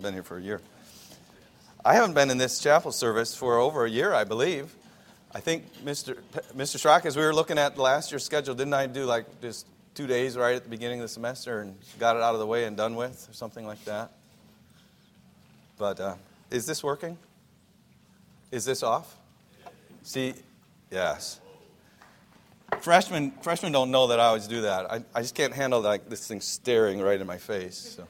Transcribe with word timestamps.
Been 0.00 0.14
here 0.14 0.22
for 0.22 0.38
a 0.38 0.40
year. 0.40 0.60
I 1.84 1.94
haven't 1.94 2.14
been 2.14 2.30
in 2.30 2.38
this 2.38 2.60
chapel 2.60 2.92
service 2.92 3.34
for 3.34 3.58
over 3.58 3.84
a 3.84 3.90
year, 3.90 4.14
I 4.14 4.22
believe. 4.22 4.72
I 5.34 5.40
think 5.40 5.64
Mr. 5.82 6.16
Mr. 6.56 6.76
Schrock, 6.78 7.04
as 7.04 7.16
we 7.16 7.24
were 7.24 7.34
looking 7.34 7.58
at 7.58 7.76
last 7.76 8.12
year's 8.12 8.22
schedule, 8.22 8.54
didn't 8.54 8.74
I 8.74 8.86
do 8.86 9.06
like 9.06 9.40
just 9.40 9.66
two 9.96 10.06
days 10.06 10.36
right 10.36 10.54
at 10.54 10.62
the 10.62 10.70
beginning 10.70 11.00
of 11.00 11.02
the 11.02 11.08
semester 11.08 11.62
and 11.62 11.76
got 11.98 12.14
it 12.14 12.22
out 12.22 12.32
of 12.32 12.38
the 12.38 12.46
way 12.46 12.62
and 12.66 12.76
done 12.76 12.94
with, 12.94 13.26
or 13.28 13.32
something 13.32 13.66
like 13.66 13.84
that? 13.86 14.12
But 15.78 15.98
uh, 15.98 16.14
is 16.48 16.64
this 16.64 16.84
working? 16.84 17.18
Is 18.52 18.64
this 18.64 18.84
off? 18.84 19.16
See, 20.04 20.34
yes. 20.92 21.40
Freshmen, 22.82 23.32
freshmen 23.42 23.72
don't 23.72 23.90
know 23.90 24.06
that 24.06 24.20
I 24.20 24.26
always 24.26 24.46
do 24.46 24.60
that. 24.60 24.92
I, 24.92 25.02
I 25.12 25.22
just 25.22 25.34
can't 25.34 25.54
handle 25.54 25.80
like 25.80 26.08
this 26.08 26.24
thing 26.24 26.40
staring 26.40 27.00
right 27.00 27.20
in 27.20 27.26
my 27.26 27.38
face. 27.38 27.96
So. 27.96 28.06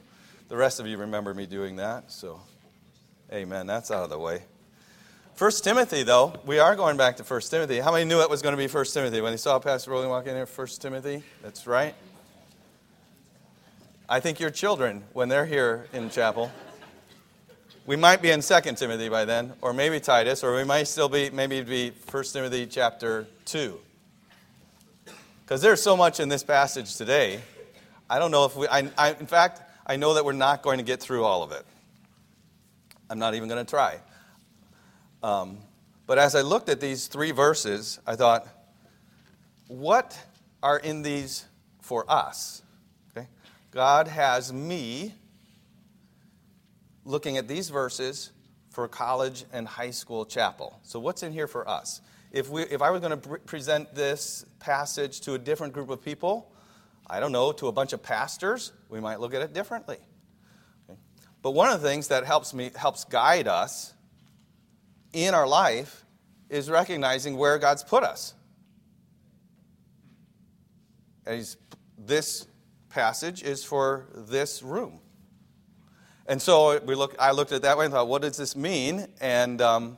The 0.49 0.57
rest 0.57 0.79
of 0.79 0.87
you 0.87 0.97
remember 0.97 1.31
me 1.35 1.45
doing 1.45 1.75
that, 1.75 2.11
so 2.11 2.41
amen. 3.31 3.67
That's 3.67 3.91
out 3.91 4.03
of 4.03 4.09
the 4.09 4.17
way. 4.17 4.41
First 5.35 5.63
Timothy, 5.63 6.01
though, 6.01 6.33
we 6.43 6.57
are 6.57 6.75
going 6.75 6.97
back 6.97 7.17
to 7.17 7.23
First 7.23 7.51
Timothy. 7.51 7.79
How 7.79 7.91
many 7.91 8.03
knew 8.05 8.19
it 8.21 8.31
was 8.31 8.41
going 8.41 8.53
to 8.53 8.57
be 8.57 8.65
First 8.65 8.95
Timothy 8.95 9.21
when 9.21 9.31
they 9.31 9.37
saw 9.37 9.59
Pastor 9.59 9.91
Rowling 9.91 10.09
walk 10.09 10.25
in 10.25 10.33
here? 10.33 10.47
First 10.47 10.81
Timothy, 10.81 11.21
that's 11.43 11.67
right. 11.67 11.93
I 14.09 14.19
think 14.19 14.39
your 14.39 14.49
children, 14.49 15.03
when 15.13 15.29
they're 15.29 15.45
here 15.45 15.85
in 15.93 16.09
chapel, 16.09 16.51
we 17.85 17.95
might 17.95 18.19
be 18.19 18.31
in 18.31 18.41
Second 18.41 18.75
Timothy 18.75 19.07
by 19.07 19.25
then, 19.25 19.53
or 19.61 19.71
maybe 19.71 19.99
Titus, 19.99 20.43
or 20.43 20.55
we 20.55 20.63
might 20.63 20.87
still 20.87 21.09
be 21.09 21.29
maybe 21.29 21.61
be 21.61 21.91
First 21.91 22.33
Timothy 22.33 22.65
chapter 22.65 23.27
two. 23.45 23.79
Because 25.45 25.61
there's 25.61 25.81
so 25.83 25.95
much 25.95 26.19
in 26.19 26.27
this 26.27 26.41
passage 26.41 26.95
today. 26.95 27.39
I 28.09 28.17
don't 28.17 28.31
know 28.31 28.45
if 28.45 28.55
we. 28.55 28.67
I, 28.67 28.89
I, 28.97 29.11
in 29.11 29.27
fact, 29.27 29.61
I 29.89 29.95
know 29.95 30.13
that 30.13 30.23
we're 30.23 30.33
not 30.33 30.61
going 30.61 30.77
to 30.77 30.83
get 30.83 30.99
through 30.99 31.23
all 31.23 31.41
of 31.41 31.51
it. 31.51 31.65
I'm 33.09 33.17
not 33.17 33.33
even 33.33 33.49
going 33.49 33.65
to 33.65 33.69
try. 33.69 33.97
Um, 35.23 35.57
but 36.05 36.19
as 36.19 36.35
I 36.35 36.41
looked 36.41 36.69
at 36.69 36.79
these 36.79 37.07
three 37.07 37.31
verses, 37.31 37.99
I 38.05 38.15
thought, 38.15 38.47
what 39.67 40.15
are 40.61 40.77
in 40.77 41.01
these 41.01 41.43
for 41.81 42.05
us? 42.07 42.61
Okay? 43.17 43.27
God 43.71 44.07
has 44.07 44.53
me 44.53 45.15
looking 47.03 47.37
at 47.37 47.47
these 47.47 47.71
verses 47.71 48.31
for 48.69 48.87
college 48.87 49.43
and 49.51 49.67
high 49.67 49.89
school 49.89 50.23
chapel. 50.23 50.79
So, 50.83 50.99
what's 50.99 51.23
in 51.23 51.33
here 51.33 51.47
for 51.47 51.67
us? 51.67 52.01
If, 52.31 52.47
we, 52.47 52.61
if 52.61 52.83
I 52.83 52.91
was 52.91 53.01
going 53.01 53.19
to 53.19 53.39
present 53.39 53.95
this 53.95 54.45
passage 54.59 55.21
to 55.21 55.33
a 55.33 55.39
different 55.39 55.73
group 55.73 55.89
of 55.89 56.05
people, 56.05 56.51
I 57.09 57.19
don't 57.19 57.31
know, 57.31 57.51
to 57.53 57.67
a 57.67 57.71
bunch 57.71 57.93
of 57.93 58.03
pastors, 58.03 58.71
we 58.87 58.99
might 58.99 59.19
look 59.19 59.33
at 59.33 59.41
it 59.41 59.53
differently. 59.53 59.97
Okay? 60.89 60.99
But 61.41 61.51
one 61.51 61.71
of 61.71 61.81
the 61.81 61.87
things 61.87 62.09
that 62.09 62.25
helps 62.25 62.53
me 62.53 62.71
helps 62.75 63.03
guide 63.05 63.47
us 63.47 63.93
in 65.11 65.33
our 65.33 65.47
life 65.47 66.05
is 66.49 66.69
recognizing 66.69 67.35
where 67.37 67.57
God's 67.57 67.83
put 67.83 68.03
us. 68.03 68.33
And 71.25 71.55
this 71.97 72.47
passage 72.89 73.43
is 73.43 73.63
for 73.63 74.07
this 74.13 74.61
room. 74.61 74.99
And 76.27 76.39
so 76.39 76.79
we 76.79 76.93
look, 76.93 77.15
I 77.19 77.31
looked 77.31 77.51
at 77.51 77.57
it 77.57 77.61
that 77.63 77.77
way 77.77 77.85
and 77.85 77.93
thought, 77.93 78.07
what 78.07 78.21
does 78.21 78.37
this 78.37 78.55
mean? 78.55 79.07
And, 79.19 79.61
um, 79.61 79.97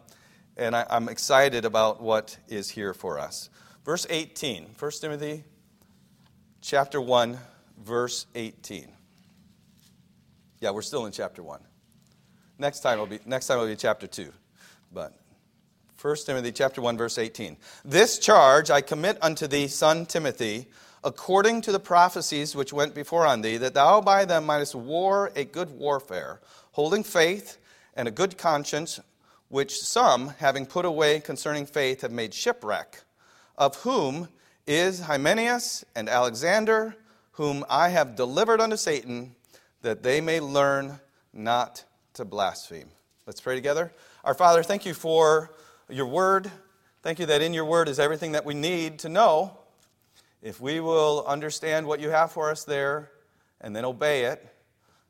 and 0.56 0.76
I, 0.76 0.86
I'm 0.90 1.10
excited 1.10 1.66
about 1.66 2.02
what 2.02 2.38
is 2.48 2.70
here 2.70 2.94
for 2.94 3.20
us. 3.20 3.50
Verse 3.84 4.08
18, 4.10 4.76
1 4.78 4.92
Timothy 5.02 5.44
chapter 6.62 7.02
1, 7.02 7.38
verse 7.84 8.28
18. 8.36 8.88
Yeah, 10.60 10.72
we're 10.72 10.84
still 10.84 11.08
in 11.08 11.12
chapter 11.12 11.42
1. 11.42 11.60
Next 12.60 12.82
time 12.82 13.00
will 13.00 13.08
be 13.08 13.20
next 13.26 13.48
time 13.48 13.58
will 13.58 13.68
be 13.68 13.76
chapter 13.76 14.06
2. 14.06 14.32
But 14.94 15.18
1 16.00 16.16
Timothy 16.26 16.52
chapter 16.52 16.80
1 16.82 16.96
verse 16.98 17.18
18. 17.18 17.58
This 17.84 18.20
charge 18.20 18.70
I 18.70 18.82
commit 18.82 19.18
unto 19.22 19.48
thee 19.48 19.68
son 19.68 20.06
Timothy 20.06 20.68
according 21.04 21.62
to 21.62 21.72
the 21.72 21.80
prophecies 21.80 22.56
which 22.56 22.72
went 22.72 22.94
before 22.94 23.26
on 23.26 23.42
thee 23.42 23.58
that 23.58 23.74
thou 23.74 24.00
by 24.00 24.26
them 24.26 24.46
mightest 24.46 24.76
war 24.76 25.32
a 25.36 25.44
good 25.44 25.72
warfare 25.72 26.40
holding 26.74 27.04
faith 27.04 27.58
and 27.96 28.08
a 28.08 28.12
good 28.12 28.38
conscience 28.38 29.00
which 29.48 29.80
some 29.80 30.30
having 30.38 30.68
put 30.68 30.86
away 30.86 31.20
concerning 31.20 31.66
faith 31.66 32.02
have 32.02 32.12
made 32.12 32.32
shipwreck 32.32 33.02
of 33.58 33.76
whom 33.78 34.30
is 34.72 35.02
Hymenaeus 35.02 35.84
and 35.96 36.08
Alexander, 36.08 36.96
whom 37.34 37.66
I 37.70 37.90
have 37.90 38.16
delivered 38.16 38.62
unto 38.62 38.78
Satan, 38.78 39.36
that 39.82 40.02
they 40.02 40.22
may 40.22 40.40
learn 40.40 41.00
not 41.34 41.84
to 42.14 42.24
blaspheme. 42.24 42.90
Let's 43.28 43.42
pray 43.42 43.56
together. 43.56 43.92
Our 44.24 44.34
Father, 44.34 44.64
thank 44.64 44.86
you 44.86 44.94
for 44.94 45.52
your 45.90 46.06
word. 46.06 46.50
Thank 47.04 47.20
you 47.20 47.26
that 47.26 47.42
in 47.42 47.54
your 47.54 47.66
word 47.66 47.90
is 47.90 48.00
everything 48.00 48.32
that 48.32 48.46
we 48.46 48.54
need 48.54 49.00
to 49.00 49.10
know. 49.10 49.58
If 50.42 50.62
we 50.62 50.80
will 50.80 51.26
understand 51.28 51.86
what 51.86 52.00
you 52.00 52.10
have 52.10 52.32
for 52.32 52.50
us 52.50 52.64
there 52.64 53.12
and 53.60 53.76
then 53.76 53.84
obey 53.84 54.24
it, 54.24 54.48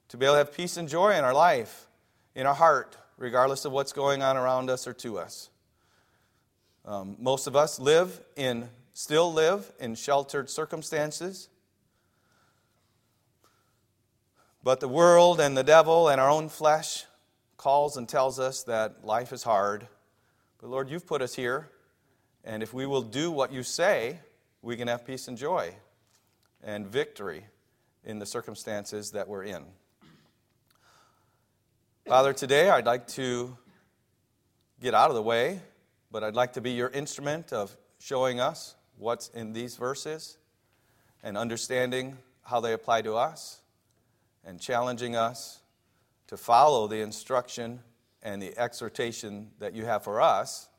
to 0.10 0.18
be 0.18 0.26
able 0.26 0.34
to 0.34 0.40
have 0.40 0.54
peace 0.54 0.76
and 0.76 0.90
joy 0.90 1.16
in 1.16 1.24
our 1.24 1.36
life, 1.36 1.88
in 2.34 2.48
our 2.48 2.56
heart, 2.56 2.98
regardless 3.18 3.64
of 3.66 3.72
what's 3.72 3.94
going 3.94 4.24
on 4.24 4.38
around 4.38 4.72
us 4.72 4.88
or 4.88 4.94
to 4.94 5.20
us. 5.20 5.52
Um, 6.84 7.16
most 7.20 7.46
of 7.46 7.56
us 7.56 7.80
live 7.80 8.20
in 8.36 8.68
still 8.94 9.32
live 9.32 9.72
in 9.80 9.96
sheltered 9.96 10.50
circumstances. 10.50 11.50
But 14.64 14.80
the 14.80 14.88
world 14.88 15.40
and 15.40 15.58
the 15.58 15.64
devil 15.64 16.10
and 16.10 16.22
our 16.22 16.30
own 16.30 16.50
flesh 16.50 17.06
calls 17.58 17.98
and 17.98 18.08
tells 18.08 18.40
us 18.40 18.64
that 18.64 19.06
life 19.06 19.32
is 19.34 19.44
hard. 19.44 19.88
But 20.60 20.70
Lord, 20.70 20.90
you've 20.90 21.08
put 21.08 21.22
us 21.22 21.34
here, 21.34 21.70
and 22.44 22.62
if 22.62 22.74
we 22.74 22.86
will 22.86 23.02
do 23.02 23.32
what 23.32 23.52
you 23.52 23.64
say, 23.64 24.20
we 24.62 24.76
can 24.78 24.88
have 24.88 25.06
peace 25.06 25.28
and 25.28 25.38
joy 25.38 25.74
and 26.64 26.86
victory 26.86 27.46
in 28.04 28.20
the 28.20 28.26
circumstances 28.26 29.12
that 29.12 29.28
we're 29.28 29.44
in. 29.44 29.64
Father, 32.06 32.34
today 32.34 32.70
I'd 32.70 32.86
like 32.86 33.08
to 33.10 33.58
get 34.80 34.94
out 34.94 35.10
of 35.10 35.16
the 35.16 35.22
way, 35.22 35.60
but 36.12 36.24
I'd 36.24 36.36
like 36.36 36.54
to 36.54 36.62
be 36.62 36.72
your 36.72 36.90
instrument 36.90 37.54
of 37.54 37.76
showing 38.00 38.40
us 38.40 38.76
what's 38.98 39.30
in 39.30 39.54
these 39.54 39.76
verses 39.76 40.38
and 41.24 41.38
understanding 41.38 42.18
how 42.44 42.60
they 42.60 42.74
apply 42.74 43.02
to 43.02 43.16
us 43.16 43.62
and 44.46 44.60
challenging 44.60 45.16
us 45.16 45.62
to 46.28 46.38
follow 46.38 46.88
the 46.88 47.02
instruction 47.02 47.80
and 48.24 48.42
the 48.42 48.58
exhortation 48.58 49.50
that 49.60 49.74
you 49.74 49.86
have 49.86 50.04
for 50.04 50.22
us 50.22 50.70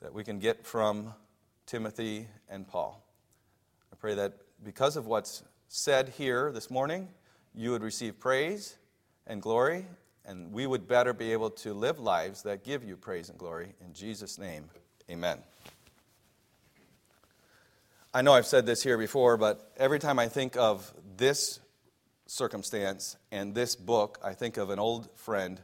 that 0.00 0.12
we 0.12 0.22
can 0.22 0.38
get 0.38 0.66
from 0.66 1.14
Timothy 1.66 2.26
and 2.48 2.66
Paul. 2.68 3.02
I 3.92 3.96
pray 3.96 4.14
that 4.14 4.34
because 4.62 4.96
of 4.96 5.06
what's 5.06 5.42
said 5.68 6.10
here 6.10 6.52
this 6.52 6.70
morning, 6.70 7.08
you 7.54 7.70
would 7.70 7.82
receive 7.82 8.20
praise 8.20 8.76
and 9.26 9.40
glory, 9.40 9.86
and 10.26 10.52
we 10.52 10.66
would 10.66 10.86
better 10.86 11.12
be 11.12 11.32
able 11.32 11.50
to 11.50 11.72
live 11.72 11.98
lives 11.98 12.42
that 12.42 12.64
give 12.64 12.84
you 12.84 12.96
praise 12.96 13.30
and 13.30 13.38
glory. 13.38 13.74
In 13.84 13.92
Jesus' 13.94 14.38
name, 14.38 14.68
amen. 15.10 15.38
I 18.16 18.22
know 18.22 18.32
I've 18.32 18.46
said 18.46 18.64
this 18.64 18.80
here 18.80 18.96
before, 18.96 19.36
but 19.36 19.72
every 19.76 19.98
time 19.98 20.20
I 20.20 20.28
think 20.28 20.56
of 20.56 20.94
this 21.16 21.58
circumstance 22.26 23.16
and 23.32 23.56
this 23.56 23.74
book, 23.74 24.20
I 24.22 24.34
think 24.34 24.56
of 24.56 24.70
an 24.70 24.78
old 24.78 25.08
friend 25.18 25.60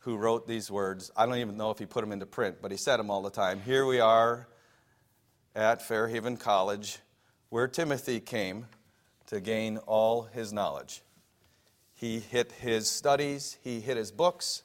who 0.00 0.18
wrote 0.18 0.46
these 0.46 0.70
words. 0.70 1.10
I 1.16 1.24
don't 1.24 1.38
even 1.38 1.56
know 1.56 1.70
if 1.70 1.78
he 1.78 1.86
put 1.86 2.02
them 2.02 2.12
into 2.12 2.26
print, 2.26 2.58
but 2.60 2.70
he 2.70 2.76
said 2.76 2.98
them 2.98 3.10
all 3.10 3.22
the 3.22 3.30
time. 3.30 3.62
Here 3.62 3.86
we 3.86 3.98
are 3.98 4.46
at 5.54 5.80
Fairhaven 5.80 6.36
College, 6.36 6.98
where 7.48 7.66
Timothy 7.66 8.20
came 8.20 8.66
to 9.28 9.40
gain 9.40 9.78
all 9.78 10.24
his 10.24 10.52
knowledge. 10.52 11.00
He 11.94 12.20
hit 12.20 12.52
his 12.52 12.90
studies, 12.90 13.56
he 13.64 13.80
hit 13.80 13.96
his 13.96 14.12
books, 14.12 14.64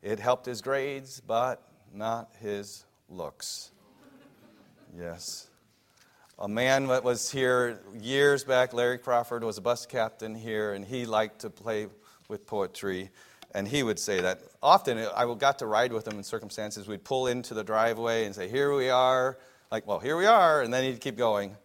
it 0.00 0.18
helped 0.18 0.46
his 0.46 0.62
grades, 0.62 1.20
but 1.20 1.62
not 1.92 2.32
his 2.40 2.86
looks. 3.10 3.72
Yes. 4.98 5.48
A 6.42 6.48
man 6.48 6.88
that 6.88 7.04
was 7.04 7.30
here 7.30 7.78
years 8.00 8.42
back, 8.42 8.72
Larry 8.72 8.98
Crawford, 8.98 9.44
was 9.44 9.58
a 9.58 9.60
bus 9.60 9.86
captain 9.86 10.34
here, 10.34 10.72
and 10.72 10.84
he 10.84 11.06
liked 11.06 11.42
to 11.42 11.50
play 11.50 11.86
with 12.26 12.48
poetry. 12.48 13.10
And 13.54 13.68
he 13.68 13.84
would 13.84 13.96
say 13.96 14.20
that 14.22 14.40
often 14.60 14.98
I 14.98 15.32
got 15.36 15.60
to 15.60 15.66
ride 15.66 15.92
with 15.92 16.04
him 16.04 16.18
in 16.18 16.24
circumstances. 16.24 16.88
We'd 16.88 17.04
pull 17.04 17.28
into 17.28 17.54
the 17.54 17.62
driveway 17.62 18.24
and 18.24 18.34
say, 18.34 18.48
Here 18.48 18.74
we 18.74 18.90
are. 18.90 19.38
Like, 19.70 19.86
well, 19.86 20.00
here 20.00 20.16
we 20.16 20.26
are. 20.26 20.62
And 20.62 20.74
then 20.74 20.82
he'd 20.82 21.00
keep 21.00 21.16
going. 21.16 21.56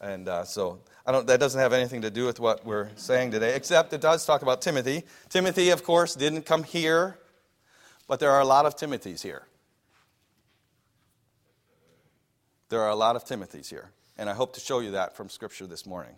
And 0.00 0.28
uh, 0.28 0.44
so 0.44 0.78
I 1.04 1.10
don't, 1.10 1.26
that 1.26 1.40
doesn't 1.40 1.60
have 1.60 1.72
anything 1.72 2.02
to 2.02 2.10
do 2.10 2.24
with 2.24 2.38
what 2.38 2.64
we're 2.64 2.90
saying 2.94 3.32
today, 3.32 3.56
except 3.56 3.92
it 3.92 4.00
does 4.00 4.24
talk 4.24 4.42
about 4.42 4.62
Timothy. 4.62 5.02
Timothy, 5.30 5.70
of 5.70 5.82
course, 5.82 6.14
didn't 6.14 6.42
come 6.42 6.62
here, 6.62 7.18
but 8.06 8.20
there 8.20 8.30
are 8.30 8.40
a 8.40 8.46
lot 8.46 8.66
of 8.66 8.76
Timothys 8.76 9.20
here. 9.20 9.48
There 12.68 12.82
are 12.82 12.90
a 12.90 12.96
lot 12.96 13.16
of 13.16 13.24
Timothys 13.24 13.68
here. 13.68 13.90
And 14.18 14.28
I 14.28 14.34
hope 14.34 14.52
to 14.54 14.60
show 14.60 14.80
you 14.80 14.92
that 14.92 15.16
from 15.16 15.28
Scripture 15.28 15.66
this 15.66 15.86
morning. 15.86 16.14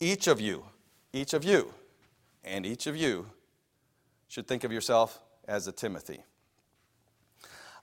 Each 0.00 0.26
of 0.26 0.40
you, 0.40 0.64
each 1.12 1.32
of 1.32 1.44
you, 1.44 1.72
and 2.44 2.66
each 2.66 2.86
of 2.86 2.96
you 2.96 3.26
should 4.28 4.46
think 4.46 4.64
of 4.64 4.72
yourself 4.72 5.20
as 5.46 5.66
a 5.66 5.72
Timothy. 5.72 6.22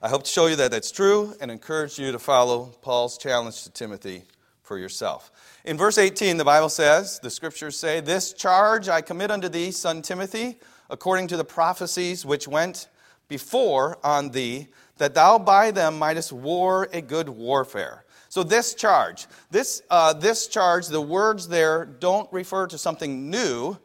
I 0.02 0.08
hope 0.08 0.24
to 0.24 0.30
show 0.30 0.46
you 0.46 0.56
that 0.56 0.70
that's 0.70 0.90
true 0.90 1.34
and 1.40 1.50
encourage 1.50 1.98
you 1.98 2.10
to 2.12 2.18
follow 2.18 2.72
Paul's 2.80 3.18
challenge 3.18 3.64
to 3.64 3.70
Timothy 3.70 4.24
for 4.62 4.78
yourself. 4.78 5.30
In 5.64 5.76
verse 5.76 5.98
18, 5.98 6.36
the 6.36 6.44
Bible 6.44 6.68
says, 6.68 7.18
the 7.18 7.28
scriptures 7.28 7.76
say, 7.76 8.00
This 8.00 8.32
charge 8.32 8.88
I 8.88 9.00
commit 9.00 9.30
unto 9.30 9.48
thee, 9.48 9.72
son 9.72 10.00
Timothy, 10.00 10.58
according 10.88 11.28
to 11.28 11.36
the 11.36 11.44
prophecies 11.44 12.24
which 12.24 12.48
went 12.48 12.88
before 13.28 13.98
on 14.02 14.30
thee, 14.30 14.68
that 14.98 15.14
thou 15.14 15.38
by 15.38 15.70
them 15.70 15.98
mightest 15.98 16.32
war 16.32 16.88
a 16.92 17.00
good 17.00 17.28
warfare. 17.28 18.04
So, 18.30 18.44
this 18.44 18.74
charge, 18.74 19.26
this, 19.50 19.82
uh, 19.90 20.12
this 20.12 20.46
charge, 20.46 20.86
the 20.86 21.00
words 21.00 21.48
there 21.48 21.84
don't 21.84 22.32
refer 22.32 22.68
to 22.68 22.78
something 22.78 23.28
new. 23.28 23.76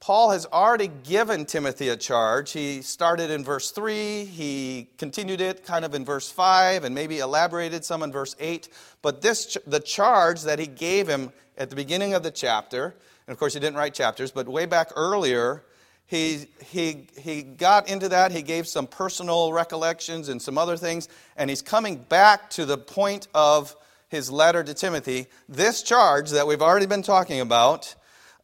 Paul 0.00 0.30
has 0.30 0.46
already 0.46 0.88
given 0.88 1.44
Timothy 1.44 1.90
a 1.90 1.98
charge. 1.98 2.52
He 2.52 2.80
started 2.80 3.30
in 3.30 3.44
verse 3.44 3.72
3, 3.72 4.24
he 4.24 4.88
continued 4.96 5.42
it 5.42 5.66
kind 5.66 5.84
of 5.84 5.94
in 5.94 6.06
verse 6.06 6.30
5, 6.30 6.84
and 6.84 6.94
maybe 6.94 7.18
elaborated 7.18 7.84
some 7.84 8.02
in 8.02 8.10
verse 8.10 8.34
8. 8.40 8.70
But 9.02 9.20
this, 9.20 9.58
the 9.66 9.80
charge 9.80 10.44
that 10.44 10.58
he 10.58 10.66
gave 10.66 11.06
him 11.06 11.30
at 11.58 11.68
the 11.68 11.76
beginning 11.76 12.14
of 12.14 12.22
the 12.22 12.30
chapter, 12.30 12.94
and 13.26 13.32
of 13.34 13.38
course 13.38 13.52
he 13.52 13.60
didn't 13.60 13.76
write 13.76 13.92
chapters, 13.92 14.30
but 14.30 14.48
way 14.48 14.64
back 14.64 14.92
earlier, 14.96 15.62
he, 16.06 16.46
he, 16.64 17.06
he 17.18 17.42
got 17.42 17.90
into 17.90 18.08
that. 18.08 18.32
He 18.32 18.40
gave 18.40 18.66
some 18.66 18.86
personal 18.86 19.52
recollections 19.52 20.30
and 20.30 20.40
some 20.40 20.56
other 20.56 20.78
things, 20.78 21.10
and 21.36 21.50
he's 21.50 21.60
coming 21.60 21.96
back 21.96 22.48
to 22.50 22.64
the 22.64 22.78
point 22.78 23.28
of 23.34 23.76
his 24.10 24.30
letter 24.30 24.62
to 24.62 24.74
Timothy, 24.74 25.28
this 25.48 25.82
charge 25.82 26.30
that 26.30 26.46
we've 26.46 26.60
already 26.60 26.86
been 26.86 27.02
talking 27.02 27.40
about, 27.40 27.94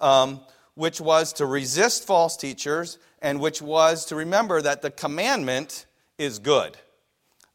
um, 0.00 0.40
which 0.74 1.00
was 1.00 1.32
to 1.34 1.44
resist 1.44 2.06
false 2.06 2.36
teachers 2.36 2.98
and 3.20 3.40
which 3.40 3.60
was 3.60 4.06
to 4.06 4.14
remember 4.14 4.62
that 4.62 4.80
the 4.80 4.90
commandment 4.90 5.86
is 6.18 6.38
good. 6.38 6.76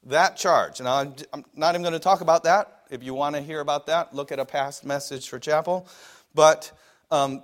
That 0.03 0.35
charge. 0.35 0.81
Now, 0.81 1.13
I'm 1.33 1.45
not 1.55 1.73
even 1.73 1.83
going 1.83 1.93
to 1.93 1.99
talk 1.99 2.19
about 2.21 2.43
that. 2.43 2.83
If 2.89 3.01
you 3.01 3.13
want 3.13 3.35
to 3.35 3.41
hear 3.41 3.61
about 3.61 3.87
that, 3.87 4.13
look 4.13 4.33
at 4.33 4.39
a 4.39 4.45
past 4.45 4.85
message 4.85 5.29
for 5.29 5.39
chapel. 5.39 5.87
But 6.35 6.69
um, 7.11 7.41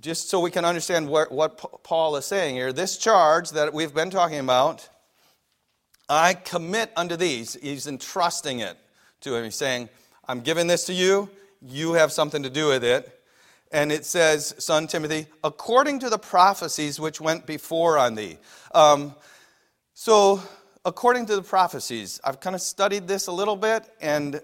just 0.00 0.30
so 0.30 0.38
we 0.38 0.52
can 0.52 0.64
understand 0.64 1.08
what, 1.08 1.32
what 1.32 1.82
Paul 1.82 2.14
is 2.16 2.24
saying 2.24 2.54
here, 2.54 2.72
this 2.72 2.98
charge 2.98 3.50
that 3.50 3.74
we've 3.74 3.94
been 3.94 4.10
talking 4.10 4.38
about, 4.38 4.88
I 6.08 6.34
commit 6.34 6.92
unto 6.94 7.16
these. 7.16 7.54
He's 7.54 7.88
entrusting 7.88 8.60
it 8.60 8.76
to 9.20 9.34
him. 9.34 9.44
He's 9.44 9.56
saying, 9.56 9.88
I'm 10.26 10.40
giving 10.40 10.66
this 10.66 10.84
to 10.84 10.92
you, 10.92 11.30
you 11.62 11.94
have 11.94 12.12
something 12.12 12.42
to 12.42 12.50
do 12.50 12.68
with 12.68 12.84
it. 12.84 13.14
And 13.70 13.92
it 13.92 14.04
says, 14.04 14.54
Son 14.58 14.86
Timothy, 14.86 15.26
according 15.44 16.00
to 16.00 16.10
the 16.10 16.18
prophecies 16.18 16.98
which 16.98 17.20
went 17.20 17.46
before 17.46 17.98
on 17.98 18.14
thee. 18.14 18.38
Um, 18.74 19.14
so, 19.92 20.42
according 20.84 21.26
to 21.26 21.36
the 21.36 21.42
prophecies, 21.42 22.20
I've 22.24 22.40
kind 22.40 22.56
of 22.56 22.62
studied 22.62 23.06
this 23.06 23.26
a 23.26 23.32
little 23.32 23.56
bit, 23.56 23.84
and 24.00 24.40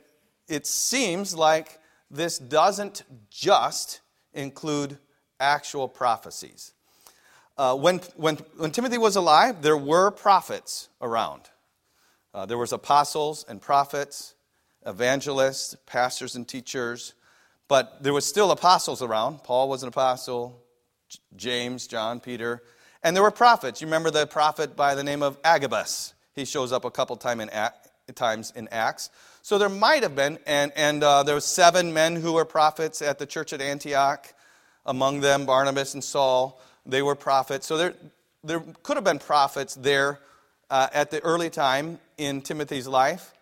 it 0.49 0.67
seems 0.67 1.35
like 1.35 1.79
this 2.11 2.39
doesn't 2.39 3.03
just 3.31 4.01
include 4.35 4.99
actual 5.41 5.89
prophecies. 5.89 6.73
Uh, 7.57 7.77
when, 7.77 7.99
when, 8.17 8.37
when 8.57 8.73
Timothy 8.73 8.99
was 8.99 9.17
alive, 9.17 9.63
there 9.63 9.77
were 9.77 10.11
prophets 10.11 10.89
around. 11.01 11.43
Uh, 12.35 12.45
there 12.45 12.59
was 12.59 12.73
apostles 12.73 13.45
and 13.49 13.63
prophets 13.63 14.34
evangelists, 14.87 15.77
pastors, 15.87 16.37
and 16.37 16.47
teachers. 16.47 17.15
But 17.69 18.03
there 18.03 18.13
was 18.13 18.27
still 18.27 18.51
apostles 18.51 19.03
around. 19.03 19.43
Paul 19.43 19.69
was 19.69 19.83
an 19.83 19.89
apostle, 19.89 20.63
James, 21.37 21.87
John, 21.87 22.21
Peter. 22.21 22.63
And 23.03 23.15
there 23.15 23.23
were 23.23 23.31
prophets. 23.31 23.81
You 23.81 23.87
remember 23.87 24.11
the 24.11 24.27
prophet 24.27 24.77
by 24.77 24.95
the 24.95 25.05
name 25.05 25.23
of 25.23 25.39
Agabus. 25.45 26.15
He 26.35 26.45
shows 26.45 26.73
up 26.73 26.85
a 26.85 26.91
couple 26.91 27.17
time 27.17 27.41
in, 27.41 27.51
times 28.15 28.53
in 28.57 28.69
Acts. 28.69 29.11
So 29.43 29.59
there 29.59 29.69
might 29.69 30.03
have 30.03 30.17
been, 30.17 30.39
and, 30.47 30.73
and 30.75 31.05
uh, 31.05 31.23
there 31.23 31.35
were 31.35 31.41
seven 31.41 31.93
men 31.93 32.17
who 32.17 32.33
were 32.33 32.47
prophets 32.47 33.03
at 33.03 33.19
the 33.19 33.27
church 33.27 33.53
at 33.53 33.61
Antioch. 33.61 34.33
Among 34.87 35.21
them, 35.21 35.45
Barnabas 35.45 35.95
and 35.95 36.03
Saul. 36.03 36.61
They 36.87 37.03
were 37.03 37.15
prophets. 37.15 37.67
So 37.67 37.77
there, 37.77 37.95
there 38.43 38.63
could 38.83 38.97
have 38.97 39.05
been 39.05 39.19
prophets 39.19 39.75
there 39.75 40.21
uh, 40.71 40.89
at 40.93 41.11
the 41.11 41.21
early 41.21 41.51
time 41.51 41.99
in 42.17 42.41
Timothy's 42.41 42.89
life. 42.89 43.34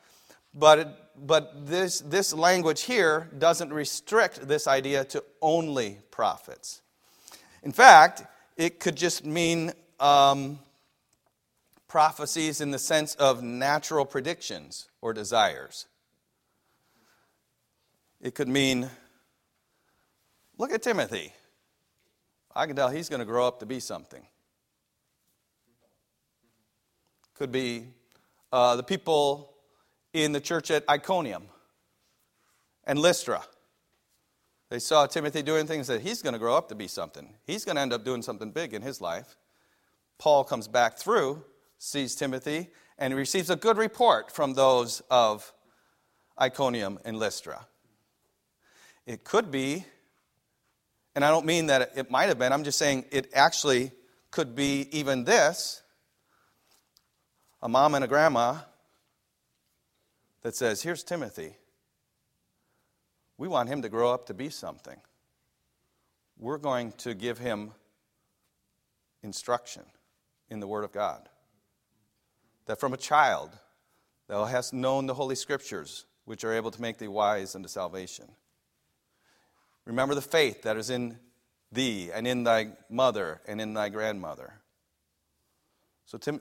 But 0.55 1.03
but 1.17 1.67
this, 1.67 2.01
this 2.01 2.33
language 2.33 2.83
here 2.83 3.29
doesn't 3.37 3.73
restrict 3.73 4.49
this 4.49 4.67
idea 4.67 5.05
to 5.07 5.23
only 5.41 5.99
prophets. 6.11 6.83
In 7.63 7.73
fact, 7.73 8.25
it 8.57 8.81
could 8.81 8.97
just 8.97 9.25
mean 9.25 9.73
um, 10.01 10.59
prophecies 11.87 12.61
in 12.61 12.71
the 12.71 12.79
sense 12.79 13.15
of 13.17 13.43
natural 13.43 14.05
predictions 14.05 14.89
or 15.01 15.13
desires. 15.13 15.87
It 18.21 18.35
could 18.35 18.49
mean, 18.49 18.89
look 20.59 20.73
at 20.73 20.83
Timothy. 20.83 21.33
I 22.55 22.67
can 22.67 22.77
tell 22.77 22.89
he's 22.89 23.09
going 23.09 23.21
to 23.21 23.27
grow 23.27 23.47
up 23.47 23.61
to 23.61 23.67
be 23.67 23.81
something. 23.81 24.27
Could 27.35 27.53
be 27.53 27.87
uh, 28.53 28.77
the 28.77 28.83
people 28.83 29.52
in 30.13 30.33
the 30.33 30.41
church 30.41 30.71
at 30.71 30.89
Iconium 30.89 31.45
and 32.85 32.99
Lystra. 32.99 33.43
They 34.69 34.79
saw 34.79 35.07
Timothy 35.07 35.43
doing 35.43 35.67
things 35.67 35.87
that 35.89 36.01
he's 36.01 36.23
going 36.23 36.33
to 36.33 36.39
grow 36.39 36.57
up 36.57 36.69
to 36.69 36.75
be 36.75 36.89
something. 36.89 37.35
He's 37.45 37.65
going 37.65 37.77
to 37.77 37.83
end 37.83 37.93
up 37.93 38.05
doing 38.05 38.23
something 38.23 38.51
big 38.51 38.73
in 38.73 38.83
his 38.83 39.01
life. 39.01 39.37
Paul 40.19 40.45
comes 40.45 40.69
back 40.69 40.99
through, 40.99 41.45
sees 41.79 42.15
Timothy, 42.15 42.69
and 42.99 43.15
receives 43.15 43.51
a 43.51 43.57
good 43.57 43.77
report 43.77 44.31
from 44.31 44.55
those 44.55 45.03
of 45.11 45.53
Iconium 46.41 46.99
and 47.05 47.19
Lystra. 47.19 47.67
It 49.07 49.25
could 49.25 49.51
be, 49.51 49.85
and 51.15 51.25
I 51.25 51.31
don't 51.31 51.45
mean 51.45 51.67
that 51.67 51.93
it 51.97 52.11
might 52.11 52.29
have 52.29 52.39
been, 52.39 52.53
I'm 52.53 52.65
just 52.65 52.79
saying 52.79 53.05
it 53.11 53.31
actually 53.35 53.91
could 54.31 54.55
be 54.55 54.89
even 54.97 55.25
this 55.25 55.83
a 57.61 57.69
mom 57.69 57.95
and 57.95 58.05
a 58.05 58.09
grandma 58.09 58.57
that 60.43 60.55
says, 60.55 60.83
Here's 60.83 61.03
Timothy. 61.03 61.57
We 63.39 63.49
want 63.49 63.69
him 63.69 63.83
to 63.83 63.89
grow 63.89 64.13
up 64.13 64.27
to 64.27 64.35
be 64.35 64.51
something. 64.51 64.99
We're 66.39 66.59
going 66.59 66.93
to 66.99 67.15
give 67.15 67.39
him 67.39 67.73
instruction 69.23 69.83
in 70.49 70.61
the 70.61 70.67
Word 70.67 70.85
of 70.85 70.93
God. 70.93 71.29
That 72.67 72.79
from 72.79 72.93
a 72.93 72.97
child, 72.97 73.51
thou 74.29 74.45
hast 74.45 74.73
known 74.73 75.07
the 75.07 75.15
Holy 75.15 75.35
Scriptures, 75.35 76.05
which 76.25 76.45
are 76.45 76.53
able 76.53 76.71
to 76.71 76.81
make 76.81 76.99
thee 76.99 77.09
wise 77.09 77.55
unto 77.55 77.69
salvation. 77.69 78.27
Remember 79.85 80.15
the 80.15 80.23
faith 80.23 80.63
that 80.63 80.77
is 80.77 80.91
in 80.91 81.19
thee 81.73 82.11
and 82.13 82.27
in 82.27 82.45
thy 82.45 82.69
mother 82.89 83.41
and 83.49 83.61
in 83.61 83.75
thy 83.75 83.89
grandmother. 83.89 84.55
So, 86.07 86.19
Tim, 86.19 86.41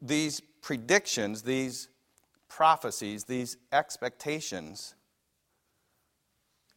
these 0.00 0.40
predictions, 0.40 1.42
these 1.42 1.88
prophecies, 2.54 3.24
these 3.24 3.56
expectations, 3.72 4.94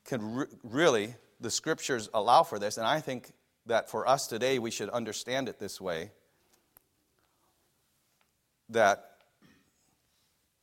can 0.05 0.35
re- 0.35 0.45
really, 0.63 1.15
the 1.41 1.51
scriptures 1.51 2.09
allow 2.13 2.43
for 2.43 2.57
this, 2.57 2.77
and 2.77 2.87
I 2.87 3.01
think 3.01 3.33
that 3.65 3.89
for 3.89 4.07
us 4.07 4.27
today 4.27 4.57
we 4.57 4.71
should 4.71 4.89
understand 4.89 5.49
it 5.49 5.59
this 5.59 5.81
way 5.81 6.11
that 8.69 9.17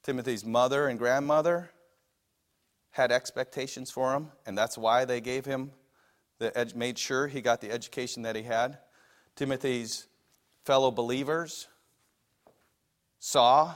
Timothy's 0.03 0.47
mother 0.47 0.89
and 0.89 0.99
grandmother 0.99 1.71
had 2.93 3.13
expectations 3.13 3.91
for 3.91 4.15
him, 4.15 4.29
and 4.47 4.57
that's 4.57 4.79
why 4.79 5.05
they 5.05 5.21
gave 5.21 5.45
him 5.45 5.73
the 6.39 6.57
ed- 6.59 6.75
made 6.75 6.99
sure 6.99 7.29
he 7.29 7.43
got 7.43 7.61
the 7.61 7.71
education 7.71 8.23
that 8.23 8.35
he 8.35 8.43
had. 8.43 8.79
Timothy's 9.37 10.07
fellow 10.65 10.91
believers 10.91 11.69
saw 13.19 13.75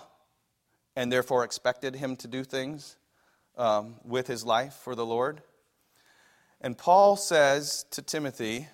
and 0.97 1.13
therefore 1.13 1.45
expected 1.45 1.95
him 1.95 2.17
to 2.17 2.27
do 2.27 2.43
things 2.43 2.97
um, 3.57 3.97
with 4.03 4.27
his 4.27 4.45
life 4.45 4.75
for 4.75 4.95
the 4.95 5.05
Lord. 5.05 5.43
And 6.61 6.77
Paul 6.77 7.17
says 7.17 7.85
to 7.91 8.03
Timothy, 8.03 8.67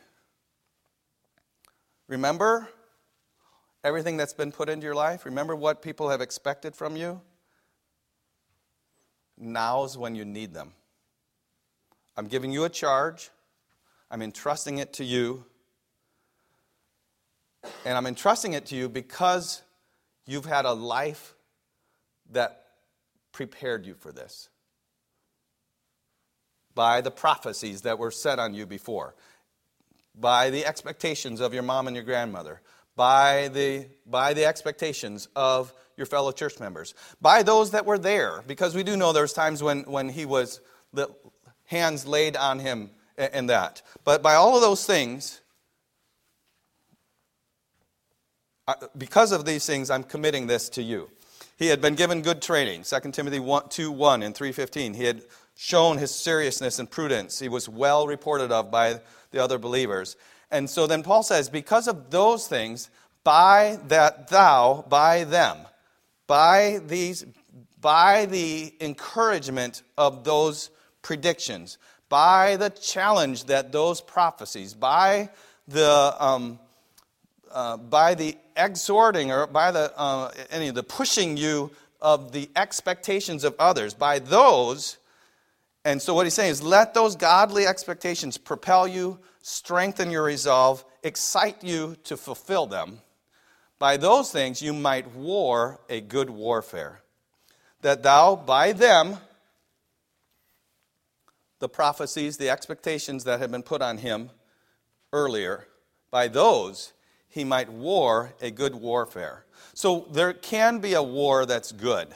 Remember 2.08 2.68
everything 3.82 4.16
that's 4.16 4.34
been 4.34 4.52
put 4.52 4.68
into 4.68 4.84
your 4.84 4.94
life? 4.94 5.24
Remember 5.24 5.56
what 5.56 5.82
people 5.82 6.10
have 6.10 6.20
expected 6.20 6.76
from 6.76 6.96
you? 6.96 7.20
Now's 9.38 9.98
when 9.98 10.14
you 10.14 10.24
need 10.24 10.54
them. 10.54 10.72
I'm 12.16 12.28
giving 12.28 12.52
you 12.52 12.64
a 12.64 12.68
charge, 12.68 13.30
I'm 14.10 14.22
entrusting 14.22 14.78
it 14.78 14.92
to 14.94 15.04
you. 15.04 15.44
And 17.84 17.96
I'm 17.96 18.06
entrusting 18.06 18.54
it 18.54 18.66
to 18.66 18.76
you 18.76 18.88
because 18.88 19.62
you've 20.26 20.46
had 20.46 20.64
a 20.64 20.72
life 20.72 21.34
that 22.32 22.64
prepared 23.32 23.86
you 23.86 23.94
for 23.94 24.12
this. 24.12 24.48
By 26.74 27.00
the 27.00 27.10
prophecies 27.10 27.82
that 27.82 27.98
were 27.98 28.10
set 28.10 28.38
on 28.38 28.54
you 28.54 28.66
before, 28.66 29.14
by 30.14 30.50
the 30.50 30.66
expectations 30.66 31.40
of 31.40 31.54
your 31.54 31.62
mom 31.62 31.86
and 31.86 31.96
your 31.96 32.04
grandmother, 32.04 32.60
by 32.96 33.48
the, 33.48 33.86
by 34.06 34.34
the 34.34 34.44
expectations 34.44 35.28
of 35.34 35.72
your 35.96 36.06
fellow 36.06 36.32
church 36.32 36.60
members, 36.60 36.94
by 37.20 37.42
those 37.42 37.70
that 37.70 37.86
were 37.86 37.98
there, 37.98 38.42
because 38.46 38.74
we 38.74 38.82
do 38.82 38.96
know 38.96 39.12
there's 39.12 39.32
times 39.32 39.62
when, 39.62 39.82
when 39.82 40.08
he 40.08 40.24
was, 40.24 40.60
the 40.92 41.08
hands 41.64 42.06
laid 42.06 42.36
on 42.36 42.58
him 42.58 42.90
and 43.16 43.48
that. 43.48 43.82
But 44.04 44.22
by 44.22 44.34
all 44.34 44.54
of 44.54 44.62
those 44.62 44.86
things, 44.86 45.40
because 48.96 49.32
of 49.32 49.44
these 49.44 49.66
things, 49.66 49.90
I'm 49.90 50.04
committing 50.04 50.46
this 50.46 50.68
to 50.70 50.82
you. 50.82 51.10
He 51.62 51.68
had 51.68 51.80
been 51.80 51.94
given 51.94 52.22
good 52.22 52.42
training, 52.42 52.82
2 52.82 53.12
Timothy 53.12 53.38
1, 53.38 53.68
2 53.68 53.92
1 53.92 54.24
and 54.24 54.34
3.15. 54.34 54.96
He 54.96 55.04
had 55.04 55.22
shown 55.54 55.96
his 55.96 56.12
seriousness 56.12 56.80
and 56.80 56.90
prudence. 56.90 57.38
He 57.38 57.48
was 57.48 57.68
well 57.68 58.08
reported 58.08 58.50
of 58.50 58.72
by 58.72 58.98
the 59.30 59.38
other 59.38 59.58
believers. 59.58 60.16
And 60.50 60.68
so 60.68 60.88
then 60.88 61.04
Paul 61.04 61.22
says, 61.22 61.48
because 61.48 61.86
of 61.86 62.10
those 62.10 62.48
things, 62.48 62.90
by 63.22 63.78
that 63.86 64.26
thou, 64.26 64.84
by 64.88 65.22
them, 65.22 65.56
by 66.26 66.80
these, 66.84 67.24
by 67.80 68.26
the 68.26 68.74
encouragement 68.80 69.82
of 69.96 70.24
those 70.24 70.68
predictions, 71.00 71.78
by 72.08 72.56
the 72.56 72.70
challenge 72.70 73.44
that 73.44 73.70
those 73.70 74.00
prophecies, 74.00 74.74
by 74.74 75.30
the 75.68 76.16
um, 76.18 76.58
uh, 77.52 77.76
by 77.76 78.14
the 78.14 78.36
exhorting 78.56 79.30
or 79.30 79.46
by 79.46 79.70
the 79.70 79.92
uh, 79.96 80.30
any 80.50 80.68
of 80.68 80.74
the 80.74 80.82
pushing 80.82 81.36
you 81.36 81.70
of 82.00 82.32
the 82.32 82.50
expectations 82.56 83.44
of 83.44 83.54
others, 83.58 83.94
by 83.94 84.18
those. 84.18 84.98
And 85.84 86.02
so 86.02 86.14
what 86.14 86.26
he's 86.26 86.34
saying 86.34 86.50
is, 86.50 86.62
let 86.62 86.94
those 86.94 87.16
godly 87.16 87.66
expectations 87.66 88.36
propel 88.38 88.86
you, 88.86 89.18
strengthen 89.40 90.10
your 90.10 90.24
resolve, 90.24 90.84
excite 91.02 91.62
you 91.62 91.96
to 92.04 92.16
fulfill 92.16 92.66
them. 92.66 92.98
By 93.78 93.96
those 93.96 94.30
things 94.30 94.62
you 94.62 94.72
might 94.72 95.12
war 95.14 95.80
a 95.88 96.00
good 96.00 96.30
warfare, 96.30 97.00
that 97.80 98.02
thou 98.02 98.36
by 98.36 98.72
them, 98.72 99.18
the 101.58 101.68
prophecies, 101.68 102.36
the 102.36 102.50
expectations 102.50 103.24
that 103.24 103.40
had 103.40 103.50
been 103.50 103.62
put 103.62 103.82
on 103.82 103.98
him 103.98 104.30
earlier, 105.12 105.66
by 106.10 106.28
those 106.28 106.92
he 107.32 107.44
might 107.44 107.72
war 107.72 108.34
a 108.42 108.50
good 108.50 108.74
warfare. 108.74 109.46
So 109.72 110.06
there 110.12 110.34
can 110.34 110.80
be 110.80 110.92
a 110.92 111.02
war 111.02 111.46
that's 111.46 111.72
good. 111.72 112.08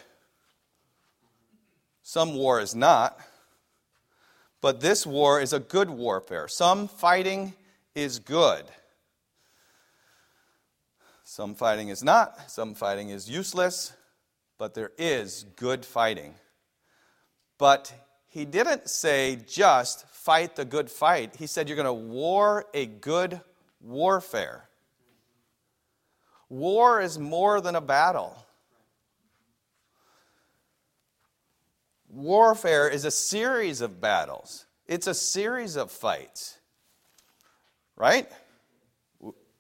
Some 2.03 2.35
war 2.35 2.61
is 2.61 2.75
not, 2.75 3.19
but 4.61 4.81
this 4.81 5.07
war 5.07 5.41
is 5.41 5.55
a 5.55 5.59
good 5.59 5.89
warfare. 5.89 6.49
Some 6.49 6.87
fighting 6.87 7.55
is 7.95 8.19
good. 8.19 8.67
Some 11.25 11.55
fighting 11.55 11.89
is 11.89 12.05
not, 12.05 12.51
some 12.51 12.75
fighting 12.75 13.09
is 13.09 13.29
useless, 13.29 13.95
but 14.59 14.75
there 14.75 14.93
is 14.99 15.47
good 15.57 15.87
fighting. 15.87 16.35
But 17.57 17.91
he 18.29 18.45
didn't 18.45 18.91
say 18.91 19.39
just 19.49 20.07
fight 20.11 20.57
the 20.57 20.67
good 20.67 20.91
fight. 20.91 21.37
He 21.37 21.47
said 21.47 21.71
you're 21.71 21.77
going 21.77 21.87
to 21.87 21.93
war 21.93 22.67
a 22.75 22.85
good 22.85 23.41
warfare. 23.81 24.66
War 26.49 27.00
is 27.00 27.19
more 27.19 27.61
than 27.61 27.75
a 27.75 27.81
battle. 27.81 28.37
Warfare 32.09 32.88
is 32.88 33.05
a 33.05 33.11
series 33.11 33.81
of 33.81 34.00
battles, 34.00 34.67
it's 34.87 35.07
a 35.07 35.15
series 35.15 35.76
of 35.76 35.91
fights. 35.91 36.59
Right? 37.97 38.31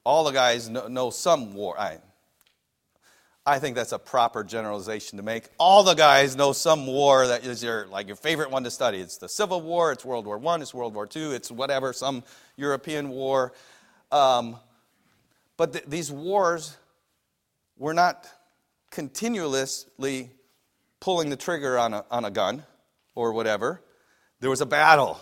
all 0.06 0.22
the 0.22 0.30
guys 0.30 0.68
know, 0.68 0.86
know 0.86 1.10
some 1.10 1.52
war. 1.52 1.78
I, 1.78 1.98
I 3.44 3.58
think 3.58 3.74
that's 3.74 3.90
a 3.90 3.98
proper 3.98 4.44
generalization 4.44 5.16
to 5.16 5.24
make. 5.24 5.48
All 5.58 5.82
the 5.82 5.94
guys 5.94 6.36
know 6.36 6.52
some 6.52 6.86
war 6.86 7.26
that 7.26 7.44
is 7.44 7.60
your 7.60 7.88
like 7.88 8.06
your 8.06 8.14
favorite 8.14 8.52
one 8.52 8.62
to 8.62 8.70
study. 8.70 8.98
It's 8.98 9.18
the 9.18 9.28
Civil 9.28 9.62
War, 9.62 9.90
it's 9.90 10.04
World 10.04 10.24
War 10.24 10.38
One, 10.38 10.62
it's 10.62 10.72
World 10.72 10.94
War 10.94 11.08
Two, 11.08 11.32
it's 11.32 11.50
whatever, 11.50 11.92
some 11.92 12.22
European 12.56 13.08
war. 13.08 13.52
Um, 14.12 14.58
but 15.56 15.72
th- 15.72 15.84
these 15.86 16.10
wars 16.10 16.76
were 17.76 17.94
not 17.94 18.26
continuously 18.90 20.30
pulling 21.00 21.30
the 21.30 21.36
trigger 21.36 21.78
on 21.78 21.94
a, 21.94 22.04
on 22.10 22.24
a 22.24 22.30
gun 22.30 22.64
or 23.14 23.32
whatever. 23.32 23.80
There 24.40 24.50
was 24.50 24.60
a 24.60 24.66
battle. 24.66 25.20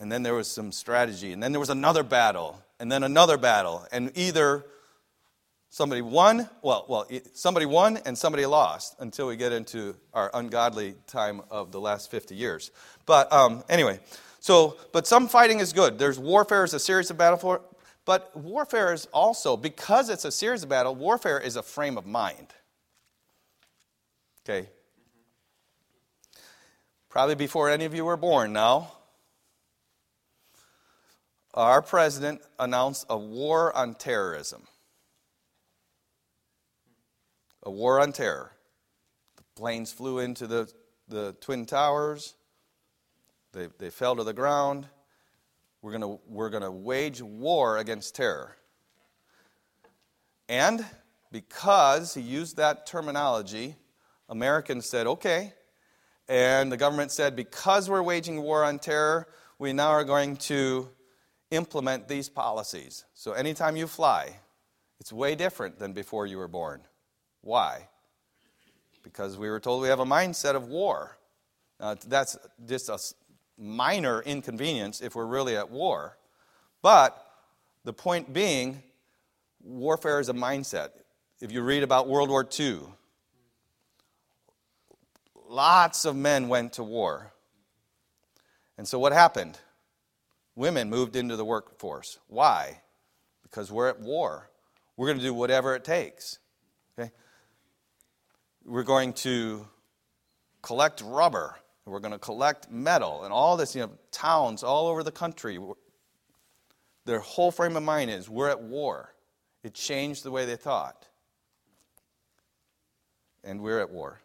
And 0.00 0.10
then 0.10 0.22
there 0.22 0.34
was 0.34 0.50
some 0.50 0.72
strategy. 0.72 1.32
And 1.32 1.42
then 1.42 1.52
there 1.52 1.60
was 1.60 1.70
another 1.70 2.02
battle 2.02 2.62
and 2.82 2.90
then 2.90 3.04
another 3.04 3.38
battle, 3.38 3.86
and 3.92 4.10
either 4.16 4.66
somebody 5.70 6.02
won, 6.02 6.48
well, 6.62 6.84
well, 6.88 7.08
somebody 7.32 7.64
won 7.64 7.96
and 8.04 8.18
somebody 8.18 8.44
lost 8.44 8.96
until 8.98 9.28
we 9.28 9.36
get 9.36 9.52
into 9.52 9.94
our 10.12 10.32
ungodly 10.34 10.96
time 11.06 11.42
of 11.48 11.70
the 11.70 11.78
last 11.78 12.10
50 12.10 12.34
years. 12.34 12.72
But 13.06 13.32
um, 13.32 13.62
anyway, 13.68 14.00
so, 14.40 14.78
but 14.90 15.06
some 15.06 15.28
fighting 15.28 15.60
is 15.60 15.72
good. 15.72 15.96
There's 15.96 16.18
warfare 16.18 16.64
is 16.64 16.74
a 16.74 16.80
series 16.80 17.08
of 17.12 17.18
battle 17.18 17.62
but 18.04 18.36
warfare 18.36 18.92
is 18.92 19.06
also, 19.12 19.56
because 19.56 20.08
it's 20.08 20.24
a 20.24 20.32
series 20.32 20.62
of 20.62 20.68
battle, 20.68 20.94
warfare 20.94 21.38
is 21.38 21.56
a 21.56 21.62
frame 21.62 21.96
of 21.96 22.06
mind. 22.06 22.48
Okay? 24.44 24.68
Probably 27.08 27.34
before 27.34 27.70
any 27.70 27.84
of 27.84 27.94
you 27.94 28.04
were 28.04 28.16
born 28.16 28.52
now 28.52 28.92
our 31.54 31.82
president 31.82 32.40
announced 32.58 33.06
a 33.10 33.18
war 33.18 33.76
on 33.76 33.94
terrorism. 33.94 34.62
A 37.62 37.70
war 37.70 38.00
on 38.00 38.12
terror. 38.12 38.52
The 39.36 39.42
planes 39.54 39.92
flew 39.92 40.18
into 40.18 40.46
the, 40.46 40.72
the 41.08 41.36
Twin 41.40 41.66
Towers, 41.66 42.34
they, 43.52 43.68
they 43.78 43.90
fell 43.90 44.16
to 44.16 44.24
the 44.24 44.32
ground. 44.32 44.86
We're 45.82 45.98
going 45.98 46.18
we're 46.26 46.48
going 46.48 46.62
to 46.62 46.70
wage 46.70 47.20
war 47.20 47.78
against 47.78 48.14
terror. 48.14 48.56
And 50.48 50.84
because 51.32 52.14
he 52.14 52.20
used 52.20 52.56
that 52.56 52.86
terminology, 52.86 53.76
Americans 54.28 54.86
said, 54.86 55.06
okay. 55.06 55.54
And 56.28 56.70
the 56.70 56.76
government 56.76 57.10
said, 57.10 57.34
because 57.34 57.90
we're 57.90 58.02
waging 58.02 58.40
war 58.42 58.64
on 58.64 58.78
terror, 58.78 59.28
we 59.58 59.72
now 59.72 59.90
are 59.90 60.04
going 60.04 60.36
to 60.36 60.88
implement 61.50 62.08
these 62.08 62.28
policies. 62.28 63.04
So 63.14 63.32
anytime 63.32 63.76
you 63.76 63.86
fly, 63.86 64.36
it's 65.00 65.12
way 65.12 65.34
different 65.34 65.78
than 65.78 65.92
before 65.92 66.26
you 66.26 66.38
were 66.38 66.48
born. 66.48 66.82
Why? 67.40 67.88
Because 69.02 69.36
we 69.36 69.50
were 69.50 69.60
told 69.60 69.82
we 69.82 69.88
have 69.88 70.00
a 70.00 70.04
mindset 70.04 70.54
of 70.54 70.68
war. 70.68 71.18
Now, 71.80 71.96
that's 72.06 72.38
just 72.66 72.88
a 72.88 72.98
minor 73.58 74.20
inconvenience 74.22 75.00
if 75.00 75.14
we're 75.14 75.26
really 75.26 75.56
at 75.56 75.70
war. 75.70 76.16
But 76.82 77.16
the 77.84 77.92
point 77.92 78.32
being, 78.32 78.82
warfare 79.62 80.20
is 80.20 80.28
a 80.28 80.34
mindset. 80.34 80.90
If 81.40 81.52
you 81.52 81.62
read 81.62 81.82
about 81.82 82.08
World 82.08 82.30
War 82.30 82.48
II, 82.58 82.80
lots 85.48 86.04
of 86.04 86.16
men 86.16 86.48
went 86.48 86.74
to 86.74 86.84
war. 86.84 87.32
And 88.78 88.88
so 88.88 88.98
what 88.98 89.12
happened? 89.12 89.58
Women 90.54 90.90
moved 90.90 91.16
into 91.16 91.36
the 91.36 91.44
workforce. 91.44 92.18
Why? 92.28 92.80
Because 93.42 93.70
we're 93.70 93.88
at 93.88 94.00
war. 94.00 94.50
We're 94.96 95.06
going 95.06 95.18
to 95.18 95.24
do 95.24 95.34
whatever 95.34 95.74
it 95.74 95.84
takes. 95.84 96.38
Okay? 96.98 97.10
We're 98.64 98.82
going 98.82 99.14
to 99.14 99.66
collect 100.62 101.02
rubber. 101.04 101.56
We're 101.84 102.00
going 102.00 102.12
to 102.12 102.18
collect 102.18 102.70
metal 102.70 103.24
and 103.24 103.32
all 103.32 103.56
this, 103.56 103.74
you 103.74 103.82
know, 103.82 103.90
towns 104.12 104.62
all 104.62 104.86
over 104.86 105.02
the 105.02 105.10
country. 105.10 105.58
Their 107.04 107.18
whole 107.18 107.50
frame 107.50 107.76
of 107.76 107.82
mind 107.82 108.10
is 108.10 108.28
we're 108.28 108.48
at 108.48 108.62
war. 108.62 109.12
It 109.64 109.74
changed 109.74 110.22
the 110.22 110.30
way 110.30 110.44
they 110.44 110.56
thought. 110.56 111.06
And 113.42 113.60
we're 113.60 113.80
at 113.80 113.90
war. 113.90 114.20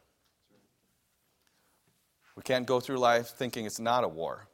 We 2.36 2.44
can't 2.44 2.68
go 2.68 2.80
through 2.80 3.00
life 3.00 3.30
thinking 3.30 3.66
it's 3.66 3.80
not 3.80 4.04
a 4.04 4.08
war. 4.08 4.48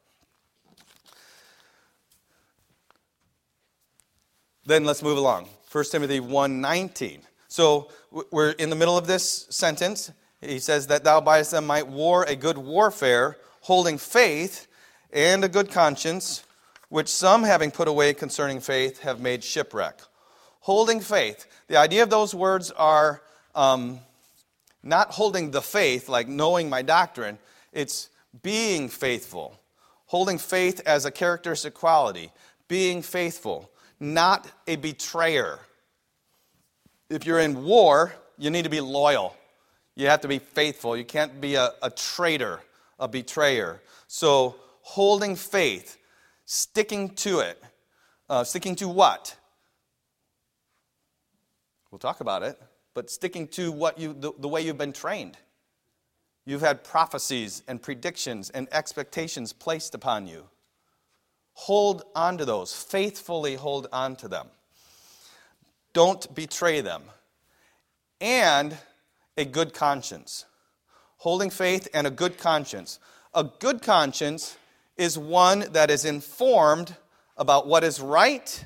Then 4.64 4.84
let's 4.84 5.02
move 5.02 5.18
along. 5.18 5.50
1 5.70 5.84
Timothy 5.90 6.20
1:19. 6.20 7.20
So 7.48 7.90
we're 8.30 8.52
in 8.52 8.70
the 8.70 8.76
middle 8.76 8.96
of 8.96 9.06
this 9.06 9.46
sentence. 9.50 10.10
He 10.44 10.58
says 10.58 10.86
that 10.88 11.04
thou 11.04 11.20
by 11.20 11.42
them 11.42 11.66
might 11.66 11.86
war 11.86 12.24
a 12.24 12.36
good 12.36 12.58
warfare, 12.58 13.38
holding 13.62 13.98
faith 13.98 14.66
and 15.12 15.44
a 15.44 15.48
good 15.48 15.70
conscience, 15.70 16.44
which 16.88 17.08
some 17.08 17.42
having 17.42 17.70
put 17.70 17.88
away 17.88 18.14
concerning 18.14 18.60
faith 18.60 19.00
have 19.00 19.20
made 19.20 19.42
shipwreck. 19.42 20.00
Holding 20.60 21.00
faith. 21.00 21.46
The 21.68 21.76
idea 21.76 22.02
of 22.02 22.10
those 22.10 22.34
words 22.34 22.70
are 22.70 23.22
um, 23.54 24.00
not 24.82 25.10
holding 25.10 25.50
the 25.50 25.62
faith, 25.62 26.08
like 26.08 26.28
knowing 26.28 26.68
my 26.68 26.82
doctrine. 26.82 27.38
It's 27.72 28.10
being 28.42 28.88
faithful. 28.88 29.58
Holding 30.06 30.38
faith 30.38 30.80
as 30.86 31.04
a 31.04 31.10
characteristic 31.10 31.74
quality. 31.74 32.30
Being 32.68 33.02
faithful. 33.02 33.70
not 34.00 34.46
a 34.66 34.76
betrayer. 34.76 35.58
If 37.08 37.26
you're 37.26 37.40
in 37.40 37.64
war, 37.64 38.14
you 38.38 38.50
need 38.50 38.64
to 38.64 38.70
be 38.70 38.80
loyal. 38.80 39.36
You 39.96 40.08
have 40.08 40.20
to 40.22 40.28
be 40.28 40.38
faithful. 40.38 40.96
You 40.96 41.04
can't 41.04 41.40
be 41.40 41.54
a, 41.54 41.70
a 41.82 41.90
traitor, 41.90 42.60
a 42.98 43.08
betrayer. 43.08 43.80
So, 44.08 44.56
holding 44.82 45.36
faith, 45.36 45.96
sticking 46.44 47.10
to 47.16 47.40
it. 47.40 47.62
Uh, 48.28 48.42
sticking 48.42 48.74
to 48.76 48.88
what? 48.88 49.36
We'll 51.90 51.98
talk 51.98 52.20
about 52.20 52.42
it, 52.42 52.60
but 52.94 53.10
sticking 53.10 53.46
to 53.48 53.70
what 53.70 53.98
you, 53.98 54.14
the, 54.14 54.32
the 54.38 54.48
way 54.48 54.62
you've 54.62 54.78
been 54.78 54.92
trained. 54.92 55.36
You've 56.44 56.60
had 56.60 56.84
prophecies 56.84 57.62
and 57.68 57.80
predictions 57.80 58.50
and 58.50 58.68
expectations 58.72 59.52
placed 59.52 59.94
upon 59.94 60.26
you. 60.26 60.44
Hold 61.52 62.02
on 62.14 62.36
to 62.38 62.44
those, 62.44 62.74
faithfully 62.74 63.54
hold 63.54 63.86
on 63.92 64.16
to 64.16 64.28
them. 64.28 64.48
Don't 65.92 66.34
betray 66.34 66.80
them. 66.80 67.04
And 68.20 68.76
a 69.36 69.44
good 69.44 69.74
conscience. 69.74 70.44
Holding 71.18 71.50
faith 71.50 71.88
and 71.94 72.06
a 72.06 72.10
good 72.10 72.38
conscience. 72.38 72.98
A 73.34 73.44
good 73.44 73.82
conscience 73.82 74.56
is 74.96 75.18
one 75.18 75.60
that 75.72 75.90
is 75.90 76.04
informed 76.04 76.96
about 77.36 77.66
what 77.66 77.82
is 77.82 78.00
right 78.00 78.64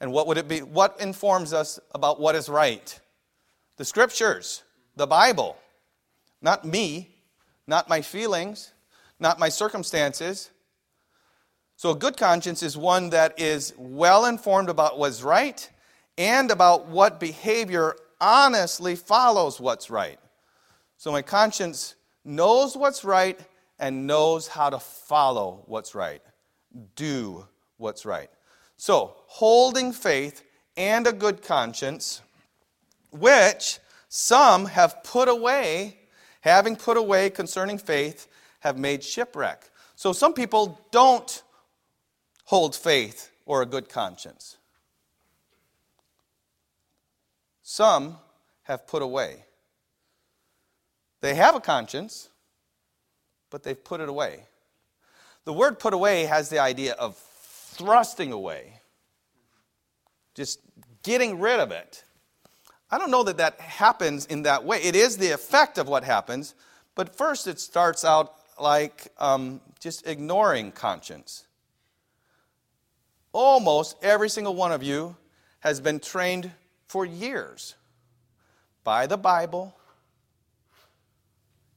and 0.00 0.12
what 0.12 0.26
would 0.26 0.38
it 0.38 0.48
be? 0.48 0.60
What 0.60 1.00
informs 1.00 1.52
us 1.52 1.78
about 1.94 2.20
what 2.20 2.34
is 2.34 2.48
right? 2.48 2.98
The 3.76 3.84
scriptures, 3.84 4.62
the 4.96 5.06
Bible. 5.06 5.56
Not 6.42 6.64
me, 6.64 7.08
not 7.66 7.88
my 7.88 8.02
feelings, 8.02 8.72
not 9.18 9.38
my 9.38 9.48
circumstances. 9.48 10.50
So 11.76 11.90
a 11.90 11.94
good 11.94 12.16
conscience 12.16 12.62
is 12.62 12.76
one 12.76 13.10
that 13.10 13.40
is 13.40 13.72
well 13.78 14.26
informed 14.26 14.68
about 14.68 14.98
what's 14.98 15.22
right 15.22 15.68
and 16.18 16.50
about 16.50 16.86
what 16.88 17.18
behavior 17.18 17.96
honestly 18.20 18.96
follows 18.96 19.60
what's 19.60 19.90
right. 19.90 20.18
So 20.96 21.12
my 21.12 21.22
conscience 21.22 21.94
knows 22.24 22.76
what's 22.76 23.04
right 23.04 23.38
and 23.78 24.06
knows 24.06 24.48
how 24.48 24.70
to 24.70 24.78
follow 24.78 25.62
what's 25.66 25.94
right, 25.94 26.22
do 26.96 27.46
what's 27.76 28.06
right. 28.06 28.30
So, 28.76 29.14
holding 29.26 29.92
faith 29.92 30.42
and 30.76 31.06
a 31.06 31.12
good 31.12 31.42
conscience, 31.42 32.22
which 33.10 33.78
some 34.08 34.66
have 34.66 35.02
put 35.04 35.28
away, 35.28 35.98
having 36.40 36.76
put 36.76 36.96
away 36.96 37.30
concerning 37.30 37.78
faith, 37.78 38.28
have 38.60 38.78
made 38.78 39.02
shipwreck. 39.02 39.70
So, 39.96 40.12
some 40.12 40.34
people 40.34 40.80
don't 40.90 41.42
hold 42.44 42.74
faith 42.74 43.30
or 43.46 43.62
a 43.62 43.66
good 43.66 43.88
conscience. 43.88 44.56
Some 47.64 48.18
have 48.64 48.86
put 48.86 49.00
away. 49.00 49.42
They 51.22 51.34
have 51.34 51.56
a 51.56 51.60
conscience, 51.60 52.28
but 53.50 53.62
they've 53.62 53.82
put 53.82 54.02
it 54.02 54.08
away. 54.10 54.40
The 55.46 55.52
word 55.54 55.78
put 55.78 55.94
away 55.94 56.26
has 56.26 56.50
the 56.50 56.58
idea 56.58 56.92
of 56.92 57.16
thrusting 57.16 58.32
away, 58.32 58.80
just 60.34 60.60
getting 61.02 61.40
rid 61.40 61.58
of 61.58 61.72
it. 61.72 62.04
I 62.90 62.98
don't 62.98 63.10
know 63.10 63.24
that 63.24 63.38
that 63.38 63.58
happens 63.58 64.26
in 64.26 64.42
that 64.42 64.64
way. 64.64 64.82
It 64.82 64.94
is 64.94 65.16
the 65.16 65.30
effect 65.30 65.78
of 65.78 65.88
what 65.88 66.04
happens, 66.04 66.54
but 66.94 67.16
first 67.16 67.46
it 67.46 67.58
starts 67.58 68.04
out 68.04 68.34
like 68.60 69.08
um, 69.18 69.62
just 69.80 70.06
ignoring 70.06 70.70
conscience. 70.70 71.46
Almost 73.32 73.96
every 74.02 74.28
single 74.28 74.54
one 74.54 74.70
of 74.70 74.82
you 74.82 75.16
has 75.60 75.80
been 75.80 75.98
trained 75.98 76.50
for 76.94 77.04
years 77.04 77.74
by 78.84 79.04
the 79.08 79.16
Bible. 79.16 79.74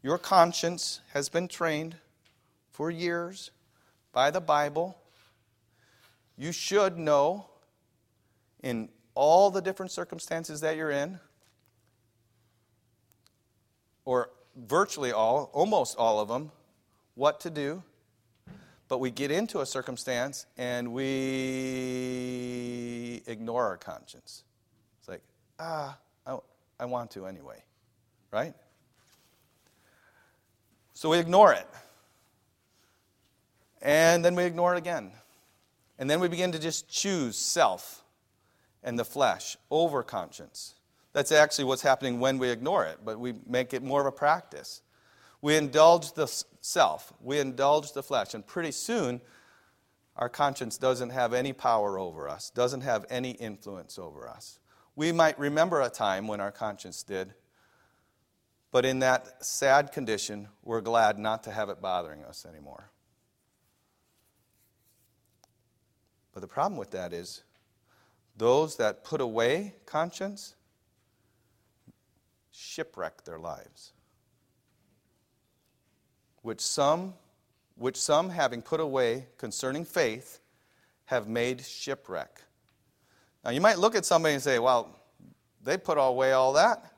Your 0.03 0.19
conscience 0.19 0.99
has 1.11 1.27
been 1.27 1.47
trained 1.47 1.95
for 2.69 2.91
years 2.91 3.49
by 4.13 4.29
the 4.29 4.39
Bible 4.39 4.95
you 6.37 6.51
should 6.51 6.99
know 6.99 7.47
in 8.61 8.89
all 9.15 9.49
the 9.49 9.59
different 9.59 9.91
circumstances 9.91 10.61
that 10.61 10.77
you're 10.77 10.91
in, 10.91 11.19
or 14.05 14.29
virtually 14.55 15.11
all, 15.11 15.49
almost 15.51 15.97
all 15.97 16.19
of 16.19 16.27
them, 16.27 16.51
what 17.15 17.39
to 17.39 17.49
do. 17.49 17.81
But 18.87 18.99
we 18.99 19.09
get 19.09 19.31
into 19.31 19.61
a 19.61 19.65
circumstance 19.65 20.45
and 20.59 20.93
we 20.93 22.03
ignore 23.25 23.65
our 23.65 23.77
conscience. 23.77 24.43
Ah, 25.59 25.97
I, 26.25 26.37
I 26.79 26.85
want 26.85 27.11
to 27.11 27.25
anyway, 27.25 27.63
right? 28.31 28.53
So 30.93 31.09
we 31.09 31.19
ignore 31.19 31.53
it. 31.53 31.67
And 33.81 34.25
then 34.25 34.35
we 34.35 34.43
ignore 34.43 34.75
it 34.75 34.77
again. 34.77 35.11
And 35.99 36.09
then 36.09 36.19
we 36.19 36.27
begin 36.27 36.51
to 36.51 36.59
just 36.59 36.89
choose 36.89 37.37
self 37.37 38.03
and 38.83 38.97
the 38.97 39.05
flesh 39.05 39.57
over 39.69 40.03
conscience. 40.03 40.75
That's 41.13 41.31
actually 41.31 41.65
what's 41.65 41.81
happening 41.81 42.19
when 42.19 42.37
we 42.37 42.49
ignore 42.49 42.85
it, 42.85 42.99
but 43.03 43.19
we 43.19 43.33
make 43.47 43.73
it 43.73 43.83
more 43.83 44.01
of 44.01 44.07
a 44.07 44.11
practice. 44.11 44.81
We 45.41 45.55
indulge 45.55 46.13
the 46.13 46.27
self, 46.61 47.13
we 47.21 47.39
indulge 47.39 47.93
the 47.93 48.03
flesh, 48.03 48.33
and 48.33 48.45
pretty 48.45 48.71
soon 48.71 49.21
our 50.15 50.29
conscience 50.29 50.77
doesn't 50.77 51.11
have 51.11 51.33
any 51.33 51.53
power 51.53 51.99
over 51.99 52.27
us, 52.27 52.49
doesn't 52.49 52.81
have 52.81 53.05
any 53.09 53.31
influence 53.31 53.99
over 53.99 54.27
us. 54.27 54.59
We 54.97 55.11
might 55.11 55.37
remember 55.37 55.79
a 55.79 55.89
time 55.89 56.27
when 56.27 56.41
our 56.41 56.51
conscience 56.51 57.03
did, 57.03 57.35
but 58.71 58.83
in 58.83 58.97
that 58.99 59.45
sad 59.45 59.91
condition, 59.91 60.47
we're 60.63 60.81
glad 60.81 61.19
not 61.19 61.43
to 61.43 61.51
have 61.51 61.69
it 61.69 61.79
bothering 61.79 62.23
us 62.23 62.47
anymore. 62.47 62.89
But 66.33 66.39
the 66.39 66.47
problem 66.47 66.79
with 66.79 66.89
that 66.91 67.13
is 67.13 67.43
those 68.35 68.77
that 68.77 69.03
put 69.03 69.21
away 69.21 69.75
conscience 69.85 70.55
shipwreck 72.51 73.23
their 73.23 73.37
lives. 73.37 73.93
Which 76.41 76.61
some, 76.61 77.13
which 77.75 77.97
some 77.97 78.31
having 78.31 78.63
put 78.63 78.79
away 78.79 79.27
concerning 79.37 79.85
faith, 79.85 80.39
have 81.05 81.27
made 81.27 81.63
shipwreck. 81.63 82.41
Now 83.43 83.51
you 83.51 83.61
might 83.61 83.79
look 83.79 83.95
at 83.95 84.05
somebody 84.05 84.33
and 84.33 84.43
say, 84.43 84.59
well, 84.59 84.99
they 85.63 85.77
put 85.77 85.97
away 85.97 86.33
all 86.33 86.53
that, 86.53 86.91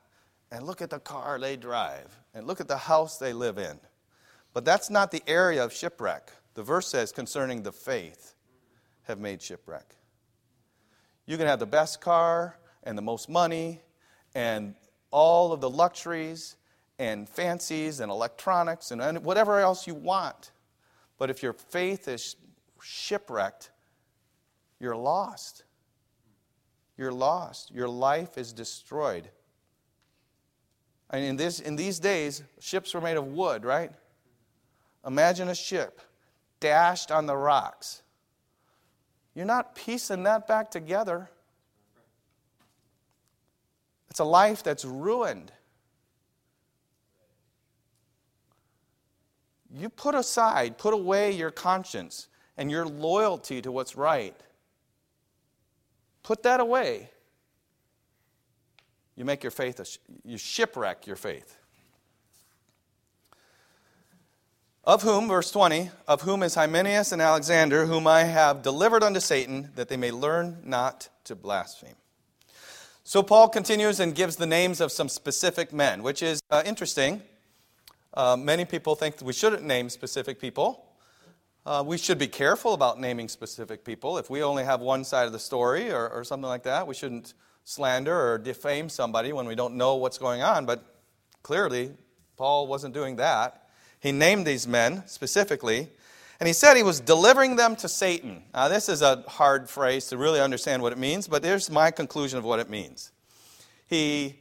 and 0.51 0.65
look 0.65 0.81
at 0.81 0.89
the 0.89 0.99
car 0.99 1.39
they 1.39 1.55
drive, 1.55 2.15
and 2.33 2.45
look 2.45 2.61
at 2.61 2.67
the 2.67 2.77
house 2.77 3.17
they 3.17 3.33
live 3.33 3.57
in. 3.57 3.79
But 4.53 4.65
that's 4.65 4.89
not 4.89 5.11
the 5.11 5.23
area 5.27 5.63
of 5.63 5.73
shipwreck. 5.73 6.31
The 6.55 6.63
verse 6.63 6.87
says 6.87 7.11
concerning 7.11 7.63
the 7.63 7.71
faith 7.71 8.33
have 9.03 9.19
made 9.19 9.41
shipwreck. 9.41 9.95
You 11.25 11.37
can 11.37 11.47
have 11.47 11.59
the 11.59 11.67
best 11.67 12.01
car 12.01 12.57
and 12.83 12.97
the 12.97 13.01
most 13.01 13.29
money 13.29 13.81
and 14.35 14.75
all 15.11 15.51
of 15.51 15.61
the 15.61 15.69
luxuries 15.69 16.55
and 16.97 17.29
fancies 17.29 17.99
and 17.99 18.11
electronics 18.11 18.91
and 18.91 19.23
whatever 19.23 19.59
else 19.59 19.87
you 19.87 19.95
want. 19.95 20.51
But 21.17 21.29
if 21.29 21.43
your 21.43 21.53
faith 21.53 22.07
is 22.07 22.35
shipwrecked, 22.81 23.71
you're 24.79 24.95
lost. 24.95 25.63
You're 26.99 27.13
lost. 27.13 27.71
Your 27.71 27.87
life 27.87 28.37
is 28.37 28.51
destroyed. 28.51 29.29
And 31.09 31.23
in, 31.23 31.37
this, 31.37 31.61
in 31.61 31.77
these 31.77 31.97
days, 31.97 32.43
ships 32.59 32.93
were 32.93 32.99
made 32.99 33.15
of 33.15 33.25
wood, 33.25 33.63
right? 33.63 33.93
Imagine 35.07 35.47
a 35.47 35.55
ship 35.55 36.01
dashed 36.59 37.09
on 37.09 37.25
the 37.25 37.37
rocks. 37.37 38.01
You're 39.33 39.45
not 39.45 39.75
piecing 39.75 40.23
that 40.23 40.45
back 40.45 40.71
together. 40.71 41.29
It's 44.09 44.19
a 44.19 44.25
life 44.25 44.61
that's 44.61 44.83
ruined. 44.83 45.53
You 49.73 49.87
put 49.87 50.15
aside, 50.15 50.77
put 50.77 50.93
away 50.93 51.31
your 51.31 51.51
conscience 51.51 52.27
and 52.57 52.69
your 52.69 52.85
loyalty 52.85 53.61
to 53.61 53.71
what's 53.71 53.95
right. 53.95 54.35
Put 56.29 56.43
that 56.43 56.59
away. 56.59 57.09
You 59.15 59.25
make 59.25 59.41
your 59.41 59.49
faith, 59.49 59.79
a, 59.79 59.85
you 60.23 60.37
shipwreck 60.37 61.07
your 61.07 61.15
faith. 61.15 61.57
Of 64.83 65.01
whom, 65.01 65.27
verse 65.27 65.49
20, 65.49 65.89
of 66.07 66.21
whom 66.21 66.43
is 66.43 66.53
Hymenaeus 66.53 67.11
and 67.11 67.19
Alexander, 67.19 67.87
whom 67.87 68.05
I 68.05 68.25
have 68.25 68.61
delivered 68.61 69.01
unto 69.01 69.19
Satan, 69.19 69.71
that 69.73 69.89
they 69.89 69.97
may 69.97 70.11
learn 70.11 70.59
not 70.63 71.09
to 71.23 71.35
blaspheme. 71.35 71.95
So 73.03 73.23
Paul 73.23 73.49
continues 73.49 73.99
and 73.99 74.13
gives 74.13 74.35
the 74.35 74.45
names 74.45 74.81
of 74.81 74.91
some 74.91 75.09
specific 75.09 75.73
men, 75.73 76.03
which 76.03 76.21
is 76.21 76.39
uh, 76.51 76.61
interesting. 76.63 77.23
Uh, 78.13 78.37
many 78.37 78.65
people 78.65 78.93
think 78.93 79.15
we 79.23 79.33
shouldn't 79.33 79.63
name 79.63 79.89
specific 79.89 80.39
people. 80.39 80.88
Uh, 81.69 81.83
we 81.83 81.99
should 81.99 82.17
be 82.17 82.27
careful 82.27 82.73
about 82.73 82.99
naming 82.99 83.29
specific 83.29 83.85
people. 83.85 84.17
If 84.17 84.27
we 84.27 84.41
only 84.41 84.63
have 84.63 84.81
one 84.81 85.03
side 85.03 85.27
of 85.27 85.33
the 85.33 85.37
story 85.37 85.91
or, 85.91 86.09
or 86.09 86.23
something 86.23 86.49
like 86.49 86.63
that, 86.63 86.87
we 86.87 86.95
shouldn't 86.95 87.35
slander 87.63 88.19
or 88.19 88.39
defame 88.39 88.89
somebody 88.89 89.33
when 89.33 89.45
we 89.45 89.53
don't 89.53 89.75
know 89.75 89.93
what's 89.93 90.17
going 90.17 90.41
on. 90.41 90.65
But 90.65 90.83
clearly, 91.43 91.91
Paul 92.37 92.65
wasn't 92.65 92.95
doing 92.95 93.17
that. 93.17 93.69
He 93.99 94.11
named 94.11 94.47
these 94.47 94.67
men 94.67 95.03
specifically, 95.05 95.89
and 96.39 96.47
he 96.47 96.53
said 96.53 96.75
he 96.75 96.81
was 96.81 96.99
delivering 96.99 97.55
them 97.55 97.75
to 97.75 97.87
Satan. 97.87 98.41
Now, 98.51 98.67
this 98.67 98.89
is 98.89 99.03
a 99.03 99.23
hard 99.27 99.69
phrase 99.69 100.07
to 100.07 100.17
really 100.17 100.41
understand 100.41 100.81
what 100.81 100.91
it 100.91 100.97
means, 100.97 101.27
but 101.27 101.43
here's 101.43 101.69
my 101.69 101.91
conclusion 101.91 102.39
of 102.39 102.45
what 102.45 102.57
it 102.57 102.71
means. 102.71 103.11
He 103.85 104.39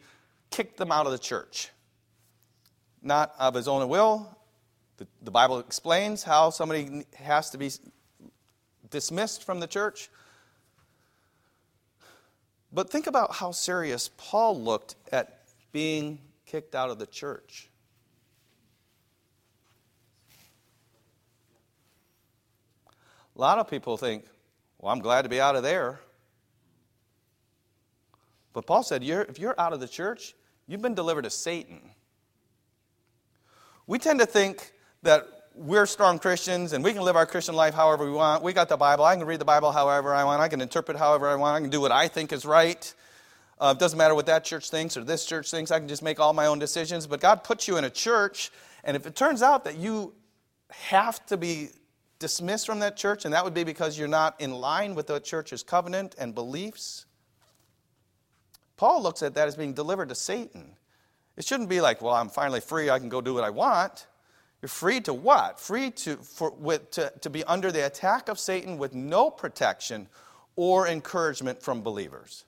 kicked 0.50 0.78
them 0.78 0.90
out 0.90 1.04
of 1.04 1.12
the 1.12 1.18
church, 1.18 1.68
not 3.02 3.34
of 3.38 3.52
his 3.52 3.68
own 3.68 3.86
will. 3.90 4.34
The, 4.98 5.06
the 5.22 5.30
Bible 5.30 5.60
explains 5.60 6.22
how 6.22 6.50
somebody 6.50 7.04
has 7.16 7.50
to 7.50 7.58
be 7.58 7.70
dismissed 8.90 9.44
from 9.44 9.60
the 9.60 9.66
church. 9.66 10.10
But 12.72 12.90
think 12.90 13.06
about 13.06 13.34
how 13.36 13.52
serious 13.52 14.10
Paul 14.16 14.60
looked 14.60 14.96
at 15.10 15.44
being 15.72 16.18
kicked 16.46 16.74
out 16.74 16.90
of 16.90 16.98
the 16.98 17.06
church. 17.06 17.70
A 23.36 23.40
lot 23.40 23.58
of 23.58 23.70
people 23.70 23.96
think, 23.96 24.24
well, 24.78 24.92
I'm 24.92 24.98
glad 24.98 25.22
to 25.22 25.28
be 25.28 25.40
out 25.40 25.54
of 25.54 25.62
there. 25.62 26.00
But 28.52 28.66
Paul 28.66 28.82
said, 28.82 29.04
you're, 29.04 29.22
if 29.22 29.38
you're 29.38 29.54
out 29.58 29.72
of 29.72 29.78
the 29.78 29.86
church, 29.86 30.34
you've 30.66 30.82
been 30.82 30.94
delivered 30.94 31.22
to 31.22 31.30
Satan. 31.30 31.80
We 33.86 34.00
tend 34.00 34.18
to 34.18 34.26
think 34.26 34.72
that 35.08 35.44
we're 35.54 35.86
strong 35.86 36.18
Christians 36.18 36.74
and 36.74 36.84
we 36.84 36.92
can 36.92 37.00
live 37.00 37.16
our 37.16 37.24
Christian 37.24 37.54
life 37.54 37.72
however 37.72 38.04
we 38.04 38.10
want. 38.10 38.42
We 38.42 38.52
got 38.52 38.68
the 38.68 38.76
Bible. 38.76 39.06
I 39.06 39.16
can 39.16 39.26
read 39.26 39.40
the 39.40 39.44
Bible 39.46 39.72
however 39.72 40.14
I 40.14 40.22
want. 40.22 40.42
I 40.42 40.48
can 40.48 40.60
interpret 40.60 40.98
however 40.98 41.26
I 41.30 41.34
want. 41.34 41.56
I 41.56 41.60
can 41.60 41.70
do 41.70 41.80
what 41.80 41.90
I 41.90 42.08
think 42.08 42.30
is 42.30 42.44
right. 42.44 42.94
Uh, 43.58 43.72
it 43.74 43.80
doesn't 43.80 43.96
matter 43.96 44.14
what 44.14 44.26
that 44.26 44.44
church 44.44 44.68
thinks 44.68 44.98
or 44.98 45.04
this 45.04 45.24
church 45.24 45.50
thinks. 45.50 45.70
I 45.70 45.78
can 45.78 45.88
just 45.88 46.02
make 46.02 46.20
all 46.20 46.34
my 46.34 46.44
own 46.44 46.58
decisions. 46.58 47.06
But 47.06 47.20
God 47.20 47.42
puts 47.42 47.66
you 47.66 47.78
in 47.78 47.84
a 47.84 47.90
church, 47.90 48.50
and 48.84 48.98
if 48.98 49.06
it 49.06 49.16
turns 49.16 49.40
out 49.40 49.64
that 49.64 49.78
you 49.78 50.12
have 50.68 51.24
to 51.26 51.38
be 51.38 51.70
dismissed 52.18 52.66
from 52.66 52.80
that 52.80 52.98
church, 52.98 53.24
and 53.24 53.32
that 53.32 53.42
would 53.42 53.54
be 53.54 53.64
because 53.64 53.98
you're 53.98 54.08
not 54.08 54.38
in 54.42 54.52
line 54.52 54.94
with 54.94 55.06
the 55.06 55.20
church's 55.20 55.62
covenant 55.62 56.16
and 56.18 56.34
beliefs, 56.34 57.06
Paul 58.76 59.02
looks 59.02 59.22
at 59.22 59.32
that 59.36 59.48
as 59.48 59.56
being 59.56 59.72
delivered 59.72 60.10
to 60.10 60.14
Satan. 60.14 60.76
It 61.38 61.46
shouldn't 61.46 61.70
be 61.70 61.80
like, 61.80 62.02
well, 62.02 62.14
I'm 62.14 62.28
finally 62.28 62.60
free. 62.60 62.90
I 62.90 62.98
can 62.98 63.08
go 63.08 63.22
do 63.22 63.32
what 63.32 63.42
I 63.42 63.50
want. 63.50 64.06
You're 64.60 64.68
free 64.68 65.00
to 65.02 65.14
what? 65.14 65.60
Free 65.60 65.90
to, 65.90 66.16
for, 66.16 66.50
with, 66.50 66.90
to, 66.92 67.12
to 67.20 67.30
be 67.30 67.44
under 67.44 67.70
the 67.70 67.86
attack 67.86 68.28
of 68.28 68.38
Satan 68.38 68.76
with 68.76 68.94
no 68.94 69.30
protection 69.30 70.08
or 70.56 70.88
encouragement 70.88 71.62
from 71.62 71.82
believers. 71.82 72.44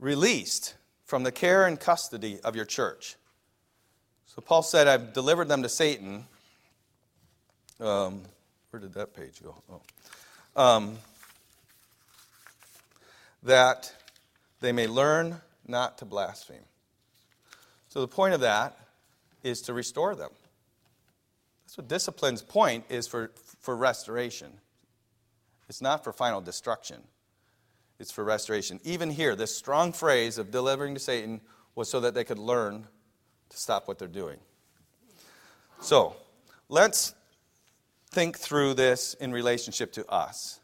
Released 0.00 0.74
from 1.04 1.22
the 1.22 1.30
care 1.30 1.66
and 1.66 1.78
custody 1.78 2.40
of 2.42 2.56
your 2.56 2.64
church. 2.64 3.14
So 4.26 4.42
Paul 4.42 4.62
said, 4.62 4.88
I've 4.88 5.12
delivered 5.12 5.48
them 5.48 5.62
to 5.62 5.68
Satan. 5.68 6.26
Um, 7.80 8.22
where 8.70 8.80
did 8.80 8.94
that 8.94 9.14
page 9.14 9.42
go? 9.42 9.54
Oh. 9.70 9.80
Um, 10.62 10.98
that 13.44 13.94
they 14.60 14.72
may 14.72 14.88
learn 14.88 15.40
not 15.68 15.98
to 15.98 16.04
blaspheme. 16.04 16.64
So 17.96 18.02
the 18.02 18.08
point 18.08 18.34
of 18.34 18.40
that 18.40 18.78
is 19.42 19.62
to 19.62 19.72
restore 19.72 20.14
them. 20.14 20.28
That's 21.64 21.78
what 21.78 21.88
discipline's 21.88 22.42
point 22.42 22.84
is 22.90 23.06
for, 23.06 23.30
for 23.58 23.74
restoration. 23.74 24.52
It's 25.70 25.80
not 25.80 26.04
for 26.04 26.12
final 26.12 26.42
destruction, 26.42 27.00
it's 27.98 28.12
for 28.12 28.22
restoration. 28.22 28.80
Even 28.84 29.08
here, 29.08 29.34
this 29.34 29.56
strong 29.56 29.94
phrase 29.94 30.36
of 30.36 30.50
delivering 30.50 30.92
to 30.92 31.00
Satan 31.00 31.40
was 31.74 31.88
so 31.88 32.00
that 32.00 32.12
they 32.12 32.22
could 32.22 32.38
learn 32.38 32.86
to 33.48 33.56
stop 33.56 33.88
what 33.88 33.98
they're 33.98 34.08
doing. 34.08 34.40
So, 35.80 36.16
let's 36.68 37.14
think 38.10 38.36
through 38.36 38.74
this 38.74 39.14
in 39.14 39.32
relationship 39.32 39.92
to 39.92 40.06
us. 40.10 40.60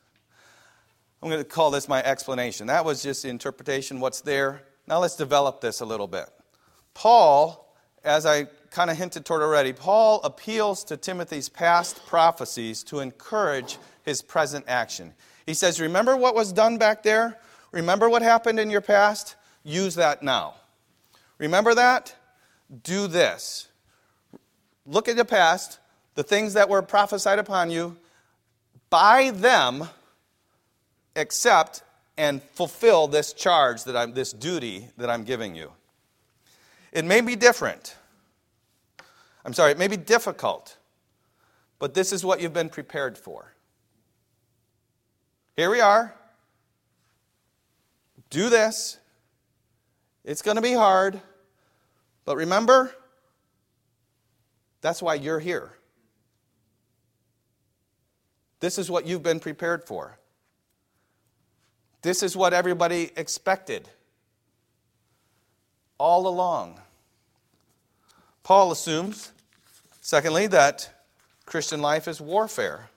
I'm 1.22 1.30
going 1.30 1.42
to 1.42 1.48
call 1.48 1.70
this 1.70 1.88
my 1.88 2.02
explanation. 2.02 2.66
That 2.66 2.84
was 2.84 3.02
just 3.02 3.22
the 3.22 3.30
interpretation, 3.30 4.00
what's 4.00 4.20
there. 4.20 4.64
Now 4.86 4.98
let's 4.98 5.16
develop 5.16 5.62
this 5.62 5.80
a 5.80 5.86
little 5.86 6.06
bit. 6.06 6.28
Paul, 6.94 7.74
as 8.04 8.26
I 8.26 8.44
kind 8.70 8.90
of 8.90 8.96
hinted 8.96 9.24
toward 9.24 9.42
already, 9.42 9.72
Paul 9.72 10.20
appeals 10.22 10.84
to 10.84 10.96
Timothy's 10.96 11.48
past 11.48 12.04
prophecies 12.06 12.82
to 12.84 13.00
encourage 13.00 13.78
his 14.04 14.22
present 14.22 14.64
action. 14.68 15.14
He 15.46 15.54
says, 15.54 15.80
Remember 15.80 16.16
what 16.16 16.34
was 16.34 16.52
done 16.52 16.78
back 16.78 17.02
there? 17.02 17.38
Remember 17.70 18.08
what 18.08 18.22
happened 18.22 18.58
in 18.58 18.70
your 18.70 18.80
past? 18.80 19.36
Use 19.64 19.94
that 19.94 20.22
now. 20.22 20.54
Remember 21.38 21.74
that? 21.74 22.14
Do 22.82 23.06
this. 23.06 23.68
Look 24.86 25.08
at 25.08 25.16
the 25.16 25.24
past, 25.24 25.78
the 26.14 26.22
things 26.22 26.54
that 26.54 26.68
were 26.68 26.82
prophesied 26.82 27.38
upon 27.38 27.70
you. 27.70 27.96
By 28.90 29.30
them, 29.30 29.88
accept 31.16 31.82
and 32.16 32.42
fulfill 32.42 33.06
this 33.06 33.32
charge 33.32 33.84
that 33.84 33.96
I'm, 33.96 34.12
this 34.12 34.32
duty 34.32 34.88
that 34.98 35.08
I'm 35.08 35.24
giving 35.24 35.54
you. 35.54 35.72
It 36.92 37.04
may 37.04 37.22
be 37.22 37.36
different. 37.36 37.96
I'm 39.44 39.54
sorry, 39.54 39.72
it 39.72 39.78
may 39.78 39.88
be 39.88 39.96
difficult, 39.96 40.76
but 41.78 41.94
this 41.94 42.12
is 42.12 42.24
what 42.24 42.40
you've 42.40 42.52
been 42.52 42.68
prepared 42.68 43.18
for. 43.18 43.54
Here 45.56 45.70
we 45.70 45.80
are. 45.80 46.14
Do 48.30 48.48
this. 48.48 48.98
It's 50.24 50.42
going 50.42 50.56
to 50.56 50.62
be 50.62 50.72
hard, 50.72 51.20
but 52.24 52.36
remember, 52.36 52.94
that's 54.80 55.02
why 55.02 55.14
you're 55.14 55.40
here. 55.40 55.72
This 58.60 58.78
is 58.78 58.90
what 58.90 59.06
you've 59.06 59.22
been 59.22 59.40
prepared 59.40 59.84
for. 59.84 60.18
This 62.02 62.22
is 62.22 62.36
what 62.36 62.52
everybody 62.52 63.10
expected 63.16 63.88
all 66.02 66.26
along. 66.26 66.80
Paul 68.42 68.72
assumes, 68.72 69.30
secondly, 70.00 70.48
that 70.48 70.90
Christian 71.46 71.80
life 71.80 72.08
is 72.08 72.20
warfare. 72.20 72.88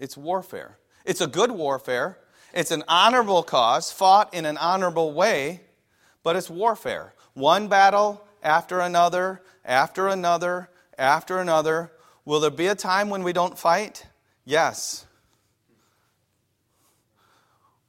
It's 0.00 0.16
warfare. 0.16 0.76
It's 1.04 1.20
a 1.20 1.28
good 1.28 1.52
warfare. 1.52 2.18
It's 2.52 2.72
an 2.72 2.82
honorable 2.88 3.44
cause, 3.44 3.92
fought 3.92 4.34
in 4.34 4.44
an 4.44 4.56
honorable 4.56 5.12
way, 5.12 5.60
but 6.24 6.34
it's 6.34 6.50
warfare. 6.50 7.14
One 7.34 7.68
battle 7.68 8.26
after 8.42 8.80
another, 8.80 9.40
after 9.64 10.08
another, 10.08 10.68
after 10.98 11.38
another. 11.38 11.92
Will 12.24 12.40
there 12.40 12.50
be 12.50 12.66
a 12.66 12.74
time 12.74 13.08
when 13.08 13.22
we 13.22 13.32
don't 13.32 13.56
fight? 13.56 14.04
Yes. 14.44 15.06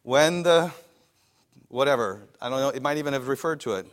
When 0.04 0.43
the 0.43 0.71
whatever, 1.71 2.27
I 2.41 2.49
don't 2.49 2.60
know, 2.60 2.69
it 2.69 2.81
might 2.81 2.97
even 2.97 3.13
have 3.13 3.27
referred 3.27 3.62
to 3.62 3.73
it. 3.73 3.88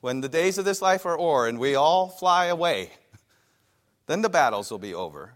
When 0.00 0.20
the 0.20 0.28
days 0.28 0.58
of 0.58 0.64
this 0.64 0.82
life 0.82 1.06
are 1.06 1.18
o'er 1.18 1.48
and 1.48 1.58
we 1.58 1.74
all 1.74 2.08
fly 2.08 2.46
away, 2.46 2.90
then 4.06 4.22
the 4.22 4.28
battles 4.28 4.70
will 4.70 4.78
be 4.78 4.94
over. 4.94 5.32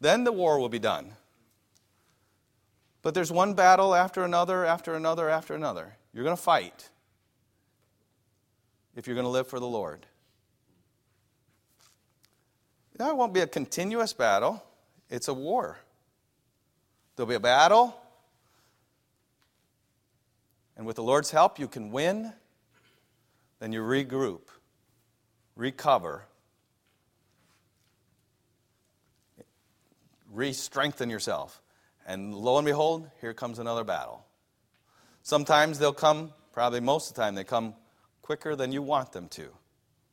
Then 0.00 0.24
the 0.24 0.32
war 0.32 0.58
will 0.58 0.68
be 0.68 0.78
done. 0.78 1.12
But 3.00 3.14
there's 3.14 3.32
one 3.32 3.54
battle 3.54 3.94
after 3.94 4.22
another, 4.22 4.64
after 4.64 4.94
another, 4.94 5.28
after 5.30 5.54
another. 5.54 5.96
You're 6.12 6.24
going 6.24 6.36
to 6.36 6.42
fight 6.42 6.90
if 8.94 9.06
you're 9.06 9.16
going 9.16 9.24
to 9.24 9.30
live 9.30 9.46
for 9.46 9.58
the 9.58 9.66
Lord. 9.66 10.06
Now, 12.98 13.10
it 13.10 13.16
won't 13.16 13.34
be 13.34 13.40
a 13.40 13.46
continuous 13.46 14.12
battle, 14.12 14.62
it's 15.10 15.28
a 15.28 15.34
war. 15.34 15.78
There'll 17.16 17.28
be 17.28 17.34
a 17.34 17.40
battle, 17.40 17.96
and 20.76 20.86
with 20.86 20.96
the 20.96 21.02
Lord's 21.02 21.30
help, 21.30 21.58
you 21.58 21.68
can 21.68 21.90
win. 21.90 22.32
Then 23.60 23.72
you 23.72 23.80
regroup, 23.82 24.42
recover, 25.56 26.26
re 30.32 30.52
strengthen 30.52 31.08
yourself. 31.08 31.62
And 32.06 32.34
lo 32.34 32.58
and 32.58 32.66
behold, 32.66 33.08
here 33.20 33.32
comes 33.32 33.58
another 33.58 33.84
battle. 33.84 34.26
Sometimes 35.22 35.78
they'll 35.78 35.92
come, 35.92 36.32
probably 36.52 36.80
most 36.80 37.08
of 37.08 37.16
the 37.16 37.22
time, 37.22 37.34
they 37.34 37.44
come 37.44 37.74
quicker 38.20 38.54
than 38.54 38.72
you 38.72 38.82
want 38.82 39.12
them 39.12 39.28
to, 39.28 39.48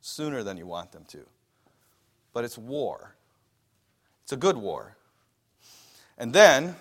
sooner 0.00 0.42
than 0.42 0.56
you 0.56 0.66
want 0.66 0.92
them 0.92 1.04
to. 1.08 1.26
But 2.32 2.44
it's 2.44 2.56
war. 2.56 3.14
It's 4.22 4.32
a 4.32 4.36
good 4.36 4.56
war. 4.56 4.96
And 6.16 6.32
then, 6.32 6.76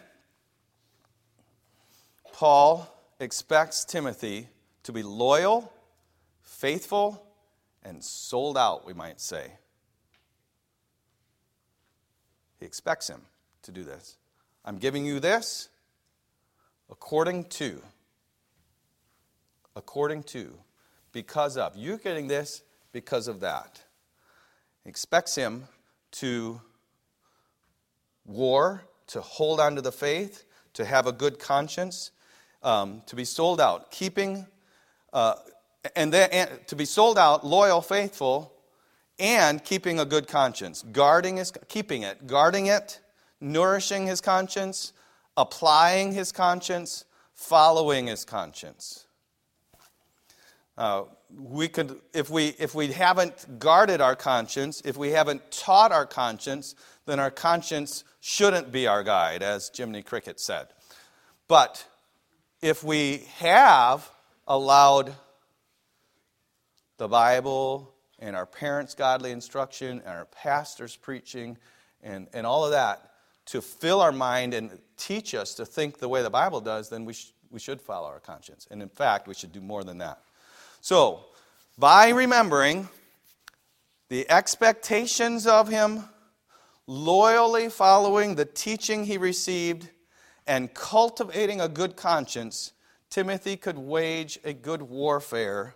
Paul 2.31 2.87
expects 3.21 3.85
Timothy 3.85 4.47
to 4.83 4.91
be 4.91 5.03
loyal, 5.03 5.71
faithful, 6.41 7.25
and 7.83 8.03
sold 8.03 8.57
out, 8.57 8.85
we 8.85 8.93
might 8.93 9.19
say. 9.19 9.51
He 12.59 12.65
expects 12.65 13.07
him 13.07 13.21
to 13.63 13.71
do 13.71 13.83
this. 13.83 14.17
I'm 14.63 14.77
giving 14.77 15.05
you 15.05 15.19
this 15.19 15.69
according 16.89 17.45
to. 17.45 17.81
According 19.75 20.23
to. 20.23 20.53
Because 21.11 21.57
of. 21.57 21.75
You're 21.75 21.97
getting 21.97 22.27
this 22.27 22.61
because 22.91 23.27
of 23.27 23.39
that. 23.39 23.81
He 24.83 24.89
expects 24.89 25.35
him 25.35 25.67
to 26.13 26.61
war, 28.25 28.83
to 29.07 29.21
hold 29.21 29.59
on 29.59 29.75
to 29.75 29.81
the 29.81 29.91
faith, 29.91 30.45
to 30.73 30.85
have 30.85 31.07
a 31.07 31.11
good 31.11 31.39
conscience, 31.39 32.11
um, 32.63 33.01
to 33.07 33.15
be 33.15 33.25
sold 33.25 33.59
out, 33.59 33.91
keeping, 33.91 34.45
uh, 35.13 35.35
and 35.95 36.13
then 36.13 36.29
and 36.31 36.67
to 36.67 36.75
be 36.75 36.85
sold 36.85 37.17
out, 37.17 37.45
loyal, 37.45 37.81
faithful, 37.81 38.53
and 39.19 39.63
keeping 39.63 39.99
a 39.99 40.05
good 40.05 40.27
conscience, 40.27 40.83
guarding 40.91 41.37
his, 41.37 41.51
keeping 41.67 42.03
it, 42.03 42.27
guarding 42.27 42.67
it, 42.67 42.99
nourishing 43.39 44.07
his 44.07 44.21
conscience, 44.21 44.93
applying 45.37 46.13
his 46.13 46.31
conscience, 46.31 47.05
following 47.33 48.07
his 48.07 48.25
conscience. 48.25 49.05
Uh, 50.77 51.03
we 51.37 51.67
could, 51.67 51.99
if 52.13 52.29
we, 52.29 52.55
if 52.59 52.73
we 52.73 52.87
haven't 52.87 53.59
guarded 53.59 54.01
our 54.01 54.15
conscience, 54.15 54.81
if 54.85 54.97
we 54.97 55.11
haven't 55.11 55.51
taught 55.51 55.91
our 55.91 56.05
conscience, 56.05 56.75
then 57.05 57.19
our 57.19 57.31
conscience 57.31 58.03
shouldn't 58.19 58.71
be 58.71 58.87
our 58.87 59.03
guide, 59.03 59.43
as 59.43 59.71
Jiminy 59.75 60.01
Cricket 60.01 60.39
said. 60.39 60.67
But 61.47 61.85
if 62.61 62.83
we 62.83 63.23
have 63.39 64.09
allowed 64.47 65.13
the 66.97 67.07
Bible 67.07 67.93
and 68.19 68.35
our 68.35 68.45
parents' 68.45 68.93
godly 68.93 69.31
instruction 69.31 70.01
and 70.05 70.09
our 70.09 70.25
pastors' 70.25 70.95
preaching 70.95 71.57
and, 72.03 72.27
and 72.33 72.45
all 72.45 72.63
of 72.63 72.71
that 72.71 73.11
to 73.47 73.61
fill 73.61 74.01
our 74.01 74.11
mind 74.11 74.53
and 74.53 74.77
teach 74.97 75.33
us 75.33 75.55
to 75.55 75.65
think 75.65 75.97
the 75.97 76.07
way 76.07 76.21
the 76.21 76.29
Bible 76.29 76.61
does, 76.61 76.89
then 76.89 77.05
we, 77.05 77.13
sh- 77.13 77.33
we 77.49 77.59
should 77.59 77.81
follow 77.81 78.07
our 78.07 78.19
conscience. 78.19 78.67
And 78.69 78.81
in 78.81 78.89
fact, 78.89 79.27
we 79.27 79.33
should 79.33 79.51
do 79.51 79.61
more 79.61 79.83
than 79.83 79.97
that. 79.97 80.21
So, 80.79 81.25
by 81.77 82.09
remembering 82.09 82.87
the 84.09 84.29
expectations 84.29 85.47
of 85.47 85.67
Him, 85.67 86.03
loyally 86.85 87.69
following 87.69 88.35
the 88.35 88.45
teaching 88.45 89.05
he 89.05 89.17
received, 89.17 89.89
and 90.51 90.73
cultivating 90.73 91.61
a 91.61 91.69
good 91.69 91.95
conscience, 91.95 92.73
Timothy 93.09 93.55
could 93.55 93.77
wage 93.77 94.37
a 94.43 94.51
good 94.51 94.81
warfare 94.81 95.75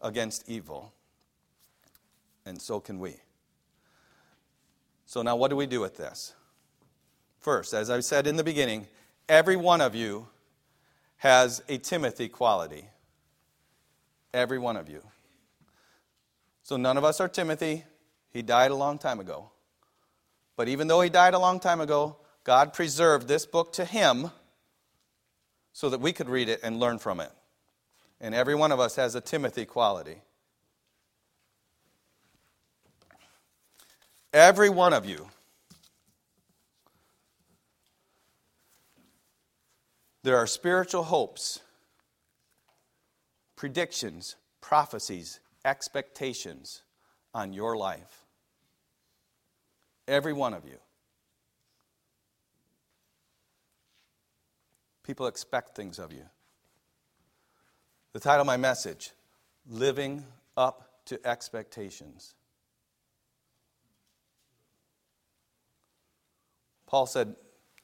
against 0.00 0.48
evil. 0.48 0.92
And 2.44 2.60
so 2.60 2.80
can 2.80 2.98
we. 2.98 3.14
So, 5.04 5.22
now 5.22 5.36
what 5.36 5.50
do 5.50 5.54
we 5.54 5.66
do 5.66 5.78
with 5.78 5.96
this? 5.96 6.34
First, 7.38 7.72
as 7.72 7.88
I 7.88 8.00
said 8.00 8.26
in 8.26 8.34
the 8.34 8.42
beginning, 8.42 8.88
every 9.28 9.54
one 9.54 9.80
of 9.80 9.94
you 9.94 10.26
has 11.18 11.62
a 11.68 11.78
Timothy 11.78 12.28
quality. 12.28 12.88
Every 14.34 14.58
one 14.58 14.76
of 14.76 14.88
you. 14.88 15.04
So, 16.64 16.76
none 16.76 16.96
of 16.96 17.04
us 17.04 17.20
are 17.20 17.28
Timothy. 17.28 17.84
He 18.32 18.42
died 18.42 18.72
a 18.72 18.76
long 18.76 18.98
time 18.98 19.20
ago. 19.20 19.52
But 20.56 20.66
even 20.66 20.88
though 20.88 21.00
he 21.00 21.10
died 21.10 21.34
a 21.34 21.38
long 21.38 21.60
time 21.60 21.80
ago, 21.80 22.16
God 22.46 22.72
preserved 22.72 23.26
this 23.26 23.44
book 23.44 23.72
to 23.72 23.84
him 23.84 24.30
so 25.72 25.90
that 25.90 26.00
we 26.00 26.12
could 26.12 26.28
read 26.28 26.48
it 26.48 26.60
and 26.62 26.78
learn 26.78 27.00
from 27.00 27.18
it. 27.18 27.32
And 28.20 28.36
every 28.36 28.54
one 28.54 28.70
of 28.70 28.78
us 28.78 28.94
has 28.94 29.16
a 29.16 29.20
Timothy 29.20 29.64
quality. 29.64 30.18
Every 34.32 34.70
one 34.70 34.92
of 34.92 35.04
you. 35.04 35.26
There 40.22 40.36
are 40.36 40.46
spiritual 40.46 41.02
hopes, 41.02 41.58
predictions, 43.56 44.36
prophecies, 44.60 45.40
expectations 45.64 46.82
on 47.34 47.52
your 47.52 47.76
life. 47.76 48.22
Every 50.06 50.32
one 50.32 50.54
of 50.54 50.64
you. 50.64 50.78
People 55.06 55.28
expect 55.28 55.76
things 55.76 56.00
of 56.00 56.12
you. 56.12 56.24
The 58.12 58.18
title 58.18 58.40
of 58.40 58.46
my 58.46 58.56
message 58.56 59.12
Living 59.68 60.24
Up 60.56 61.04
to 61.04 61.24
Expectations. 61.24 62.34
Paul 66.86 67.06
said, 67.06 67.36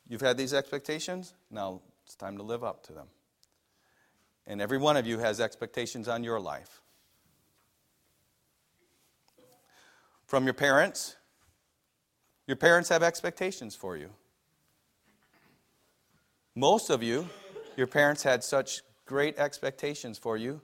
You've 0.09 0.21
had 0.21 0.37
these 0.37 0.53
expectations, 0.53 1.33
now 1.49 1.81
it's 2.05 2.17
time 2.17 2.39
to 2.39 2.43
live 2.43 2.65
up 2.65 2.83
to 2.87 2.93
them. 2.93 3.07
And 4.45 4.61
every 4.61 4.79
one 4.79 4.97
of 4.97 5.07
you 5.07 5.21
has 5.21 5.41
expectations 5.41 6.09
on 6.09 6.25
your 6.25 6.41
life. 6.41 6.83
From 10.27 10.43
your 10.43 10.55
parents, 10.55 11.15
your 12.49 12.57
parents 12.57 12.89
have 12.89 13.05
expectations 13.05 13.77
for 13.77 13.97
you. 13.97 14.11
Most 16.55 16.91
of 16.91 17.03
you, 17.03 17.29
your 17.77 17.87
parents 17.87 18.23
had 18.23 18.45
such 18.45 18.83
great 19.07 19.39
expectations 19.39 20.19
for 20.19 20.37
you 20.37 20.61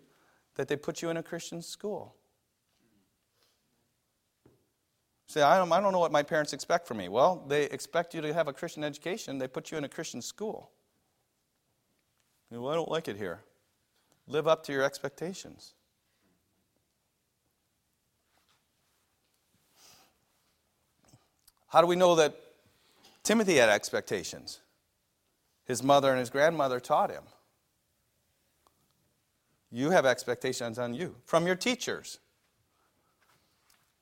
that 0.57 0.69
they 0.69 0.77
put 0.77 1.01
you 1.01 1.09
in 1.09 1.17
a 1.17 1.23
Christian 1.23 1.63
school. 1.63 2.15
Say, 5.27 5.43
I 5.43 5.59
don't, 5.59 5.71
I 5.73 5.81
don't 5.81 5.93
know 5.93 5.99
what 5.99 6.13
my 6.13 6.23
parents 6.23 6.53
expect 6.53 6.87
from 6.87 6.97
me. 6.97 7.09
Well, 7.09 7.45
they 7.49 7.65
expect 7.65 8.15
you 8.15 8.21
to 8.23 8.33
have 8.33 8.49
a 8.49 8.53
Christian 8.53 8.83
education, 8.85 9.39
they 9.39 9.49
put 9.49 9.71
you 9.71 9.79
in 9.79 9.85
a 9.85 9.89
Christian 9.89 10.23
school. 10.23 10.71
Well, 12.51 12.69
I 12.69 12.75
don't 12.75 12.91
like 12.91 13.09
it 13.09 13.17
here. 13.17 13.41
Live 14.27 14.49
up 14.49 14.65
to 14.65 14.73
your 14.73 14.83
expectations. 14.83 15.75
How 21.69 21.83
do 21.83 21.87
we 21.87 21.97
know 21.97 22.15
that 22.15 22.35
Timothy 23.23 23.57
had 23.57 23.69
expectations? 23.69 24.61
His 25.69 25.83
mother 25.83 26.11
and 26.11 26.19
his 26.19 26.31
grandmother 26.31 26.81
taught 26.81 27.11
him. 27.11 27.23
You 29.71 29.91
have 29.91 30.07
expectations 30.07 30.79
on 30.79 30.95
you 30.95 31.15
from 31.25 31.47
your 31.47 31.55
teachers. 31.55 32.19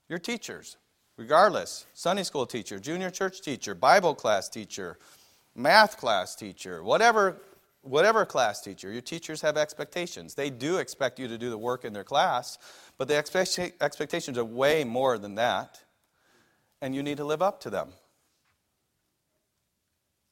Your 0.08 0.20
teachers, 0.20 0.76
regardless 1.16 1.86
Sunday 1.92 2.22
school 2.22 2.46
teacher, 2.46 2.78
junior 2.78 3.10
church 3.10 3.42
teacher, 3.42 3.74
Bible 3.74 4.14
class 4.14 4.48
teacher, 4.48 4.96
math 5.54 5.98
class 5.98 6.36
teacher, 6.36 6.82
whatever, 6.84 7.42
whatever 7.82 8.24
class 8.24 8.60
teacher, 8.60 8.92
your 8.92 9.02
teachers 9.02 9.40
have 9.40 9.56
expectations. 9.56 10.34
They 10.34 10.48
do 10.48 10.78
expect 10.78 11.18
you 11.18 11.26
to 11.26 11.36
do 11.36 11.50
the 11.50 11.58
work 11.58 11.84
in 11.84 11.92
their 11.92 12.04
class, 12.04 12.58
but 12.96 13.08
the 13.08 13.16
expectations 13.16 14.38
are 14.38 14.44
way 14.44 14.84
more 14.84 15.18
than 15.18 15.34
that 15.34 15.80
and 16.80 16.94
you 16.94 17.02
need 17.02 17.16
to 17.16 17.24
live 17.24 17.42
up 17.42 17.60
to 17.60 17.70
them. 17.70 17.88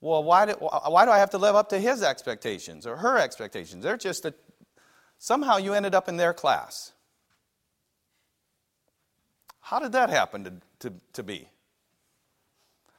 Well, 0.04 0.22
why 0.22 0.44
do, 0.44 0.52
why 0.52 1.06
do 1.06 1.10
I 1.10 1.18
have 1.18 1.30
to 1.30 1.38
live 1.38 1.56
up 1.56 1.70
to 1.70 1.78
his 1.78 2.02
expectations 2.02 2.86
or 2.86 2.96
her 2.96 3.16
expectations? 3.16 3.82
They're 3.82 3.96
just 3.96 4.24
that 4.24 4.34
somehow 5.18 5.56
you 5.56 5.72
ended 5.72 5.94
up 5.94 6.10
in 6.10 6.18
their 6.18 6.34
class. 6.34 6.92
How 9.60 9.78
did 9.78 9.92
that 9.92 10.10
happen 10.10 10.44
to, 10.44 10.52
to, 10.80 10.94
to 11.14 11.22
be? 11.22 11.48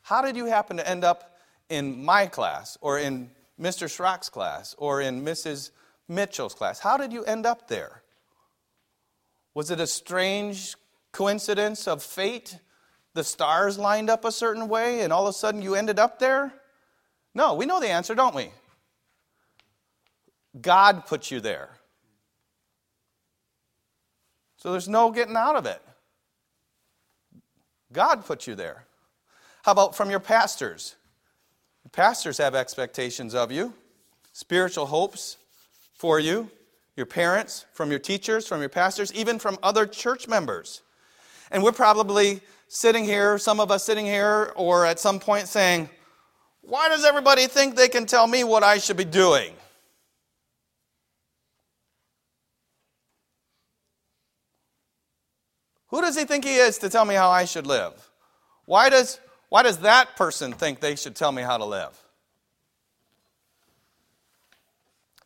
How 0.01 0.23
did 0.23 0.35
you 0.35 0.47
happen 0.47 0.77
to 0.77 0.89
end 0.89 1.03
up 1.03 1.37
in 1.69 2.03
my 2.03 2.25
class 2.25 2.75
or 2.81 2.97
in 2.97 3.29
Mr. 3.61 3.87
Schrock's 3.87 4.29
class 4.29 4.73
or 4.79 4.99
in 4.99 5.23
Mrs. 5.23 5.69
Mitchell's 6.07 6.55
class? 6.55 6.79
How 6.79 6.97
did 6.97 7.13
you 7.13 7.23
end 7.23 7.45
up 7.45 7.67
there? 7.67 8.01
Was 9.53 9.69
it 9.69 9.79
a 9.79 9.85
strange 9.85 10.75
coincidence 11.11 11.87
of 11.87 12.01
fate 12.01 12.57
the 13.13 13.23
stars 13.23 13.77
lined 13.77 14.09
up 14.09 14.25
a 14.25 14.31
certain 14.31 14.67
way 14.67 15.01
and 15.01 15.13
all 15.13 15.27
of 15.27 15.35
a 15.35 15.37
sudden 15.37 15.61
you 15.61 15.75
ended 15.75 15.99
up 15.99 16.17
there? 16.17 16.51
No, 17.35 17.53
we 17.53 17.65
know 17.65 17.79
the 17.79 17.89
answer, 17.89 18.15
don't 18.15 18.33
we? 18.33 18.49
God 20.59 21.05
put 21.05 21.29
you 21.29 21.41
there. 21.41 21.69
So 24.57 24.71
there's 24.71 24.89
no 24.89 25.11
getting 25.11 25.35
out 25.35 25.57
of 25.57 25.65
it. 25.65 25.81
God 27.91 28.25
put 28.25 28.47
you 28.47 28.55
there. 28.55 28.85
How 29.63 29.73
about 29.73 29.95
from 29.95 30.09
your 30.09 30.19
pastors? 30.19 30.95
pastors 31.91 32.37
have 32.39 32.55
expectations 32.55 33.33
of 33.33 33.51
you, 33.51 33.73
spiritual 34.33 34.85
hopes 34.87 35.37
for 35.93 36.19
you, 36.19 36.49
your 36.97 37.05
parents, 37.05 37.65
from 37.73 37.89
your 37.89 37.99
teachers, 37.99 38.47
from 38.47 38.59
your 38.59 38.69
pastors, 38.69 39.13
even 39.13 39.39
from 39.39 39.57
other 39.63 39.85
church 39.85 40.27
members. 40.27 40.81
And 41.51 41.63
we're 41.63 41.71
probably 41.71 42.41
sitting 42.67 43.05
here, 43.05 43.37
some 43.37 43.59
of 43.59 43.71
us 43.71 43.83
sitting 43.83 44.05
here, 44.05 44.51
or 44.55 44.85
at 44.85 44.99
some 44.99 45.19
point 45.19 45.47
saying, 45.47 45.89
Why 46.67 46.89
does 46.89 47.05
everybody 47.05 47.47
think 47.47 47.75
they 47.75 47.87
can 47.87 48.05
tell 48.05 48.25
me 48.25 48.43
what 48.43 48.63
I 48.63 48.79
should 48.79 48.97
be 48.97 49.05
doing? 49.05 49.53
Who 55.89 56.01
does 56.01 56.17
he 56.17 56.25
think 56.25 56.43
he 56.43 56.55
is 56.55 56.79
to 56.79 56.89
tell 56.89 57.05
me 57.05 57.15
how 57.15 57.29
I 57.29 57.45
should 57.45 57.67
live? 57.67 58.09
Why 58.65 58.89
does, 58.89 59.19
why 59.49 59.63
does 59.63 59.77
that 59.79 60.15
person 60.15 60.51
think 60.51 60.79
they 60.79 60.95
should 60.95 61.15
tell 61.15 61.31
me 61.31 61.43
how 61.43 61.57
to 61.57 61.65
live? 61.65 61.97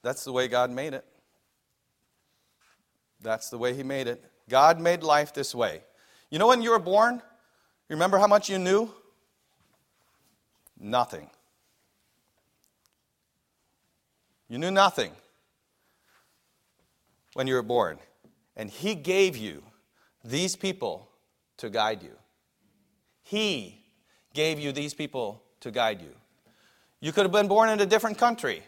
That's 0.03 0.23
the 0.23 0.31
way 0.31 0.47
God 0.47 0.71
made 0.71 0.93
it. 0.93 1.05
That's 3.21 3.49
the 3.49 3.57
way 3.57 3.73
He 3.73 3.83
made 3.83 4.07
it. 4.07 4.23
God 4.49 4.79
made 4.79 5.03
life 5.03 5.33
this 5.33 5.53
way. 5.53 5.81
You 6.29 6.39
know 6.39 6.47
when 6.47 6.61
you 6.61 6.71
were 6.71 6.79
born? 6.79 7.21
Remember 7.89 8.17
how 8.17 8.27
much 8.27 8.49
you 8.49 8.59
knew? 8.59 8.91
Nothing. 10.79 11.29
You 14.47 14.57
knew 14.57 14.71
nothing 14.71 15.11
when 17.33 17.47
you 17.47 17.53
were 17.55 17.63
born. 17.63 17.99
And 18.55 18.69
He 18.69 18.95
gave 18.95 19.37
you 19.37 19.63
these 20.23 20.55
people 20.55 21.09
to 21.57 21.69
guide 21.69 22.01
you. 22.01 22.15
He 23.23 23.83
gave 24.33 24.59
you 24.59 24.71
these 24.71 24.93
people 24.93 25.43
to 25.59 25.71
guide 25.71 26.01
you. 26.01 26.15
You 27.01 27.11
could 27.11 27.23
have 27.23 27.31
been 27.31 27.47
born 27.47 27.69
in 27.69 27.79
a 27.79 27.85
different 27.85 28.17
country. 28.17 28.63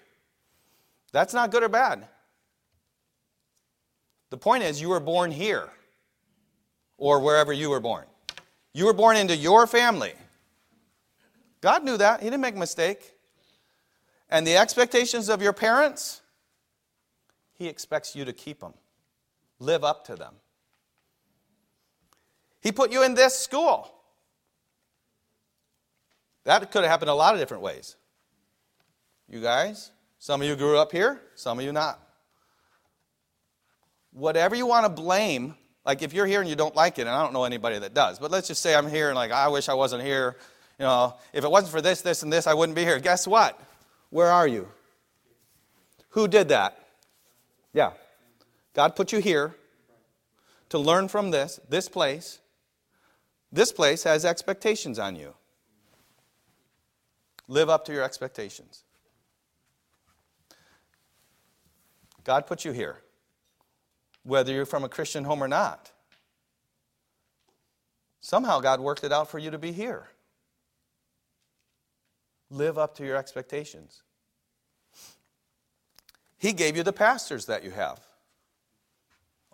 That's 1.11 1.33
not 1.33 1.51
good 1.51 1.63
or 1.63 1.69
bad. 1.69 2.07
The 4.29 4.37
point 4.37 4.63
is, 4.63 4.79
you 4.79 4.89
were 4.89 5.01
born 5.01 5.31
here 5.31 5.69
or 6.97 7.19
wherever 7.19 7.51
you 7.51 7.69
were 7.69 7.81
born. 7.81 8.05
You 8.73 8.85
were 8.85 8.93
born 8.93 9.17
into 9.17 9.35
your 9.35 9.67
family. 9.67 10.13
God 11.61 11.83
knew 11.83 11.97
that. 11.97 12.19
He 12.21 12.25
didn't 12.25 12.41
make 12.41 12.55
a 12.55 12.59
mistake. 12.59 13.13
And 14.29 14.45
the 14.45 14.57
expectations 14.57 15.29
of 15.29 15.41
your 15.41 15.53
parents, 15.53 16.21
He 17.53 17.67
expects 17.67 18.15
you 18.15 18.25
to 18.25 18.33
keep 18.33 18.59
them, 18.59 18.73
live 19.59 19.83
up 19.83 20.05
to 20.05 20.15
them. 20.15 20.33
He 22.61 22.71
put 22.71 22.91
you 22.91 23.03
in 23.03 23.13
this 23.13 23.37
school. 23.37 23.91
That 26.43 26.71
could 26.71 26.83
have 26.83 26.91
happened 26.91 27.09
a 27.09 27.15
lot 27.15 27.33
of 27.33 27.39
different 27.39 27.63
ways. 27.63 27.95
You 29.27 29.41
guys, 29.41 29.91
some 30.19 30.41
of 30.41 30.47
you 30.47 30.55
grew 30.55 30.77
up 30.77 30.91
here, 30.91 31.21
some 31.35 31.59
of 31.59 31.65
you 31.65 31.71
not. 31.71 31.99
Whatever 34.11 34.55
you 34.55 34.65
want 34.65 34.85
to 34.85 34.89
blame, 34.89 35.55
like 35.85 36.01
if 36.01 36.13
you're 36.13 36.25
here 36.25 36.41
and 36.41 36.49
you 36.49 36.55
don't 36.55 36.75
like 36.75 36.99
it, 36.99 37.01
and 37.01 37.11
I 37.11 37.23
don't 37.23 37.33
know 37.33 37.43
anybody 37.43 37.79
that 37.79 37.93
does, 37.93 38.19
but 38.19 38.29
let's 38.29 38.47
just 38.47 38.61
say 38.61 38.75
I'm 38.75 38.89
here 38.89 39.09
and 39.09 39.15
like, 39.15 39.31
I 39.31 39.47
wish 39.47 39.69
I 39.69 39.73
wasn't 39.73 40.03
here. 40.03 40.37
You 40.81 40.87
know, 40.87 41.13
if 41.31 41.43
it 41.43 41.51
wasn't 41.51 41.71
for 41.71 41.79
this, 41.79 42.01
this, 42.01 42.23
and 42.23 42.33
this, 42.33 42.47
I 42.47 42.55
wouldn't 42.55 42.75
be 42.75 42.81
here. 42.81 42.99
Guess 42.99 43.27
what? 43.27 43.61
Where 44.09 44.29
are 44.31 44.47
you? 44.47 44.67
Who 46.09 46.27
did 46.27 46.49
that? 46.49 46.75
Yeah. 47.71 47.91
God 48.73 48.95
put 48.95 49.11
you 49.11 49.19
here 49.19 49.53
to 50.69 50.79
learn 50.79 51.07
from 51.07 51.29
this, 51.29 51.59
this 51.69 51.87
place. 51.87 52.39
This 53.51 53.71
place 53.71 54.05
has 54.05 54.25
expectations 54.25 54.97
on 54.97 55.15
you. 55.15 55.35
Live 57.47 57.69
up 57.69 57.85
to 57.85 57.93
your 57.93 58.01
expectations. 58.01 58.83
God 62.23 62.47
put 62.47 62.65
you 62.65 62.71
here, 62.71 63.03
whether 64.23 64.51
you're 64.51 64.65
from 64.65 64.83
a 64.83 64.89
Christian 64.89 65.25
home 65.25 65.43
or 65.43 65.47
not. 65.47 65.91
Somehow 68.19 68.61
God 68.61 68.79
worked 68.79 69.03
it 69.03 69.11
out 69.11 69.29
for 69.29 69.37
you 69.37 69.51
to 69.51 69.59
be 69.59 69.71
here. 69.71 70.07
Live 72.51 72.77
up 72.77 72.95
to 72.97 73.05
your 73.05 73.15
expectations. 73.15 74.03
He 76.37 76.51
gave 76.51 76.75
you 76.75 76.83
the 76.83 76.91
pastors 76.91 77.45
that 77.45 77.63
you 77.63 77.71
have. 77.71 77.99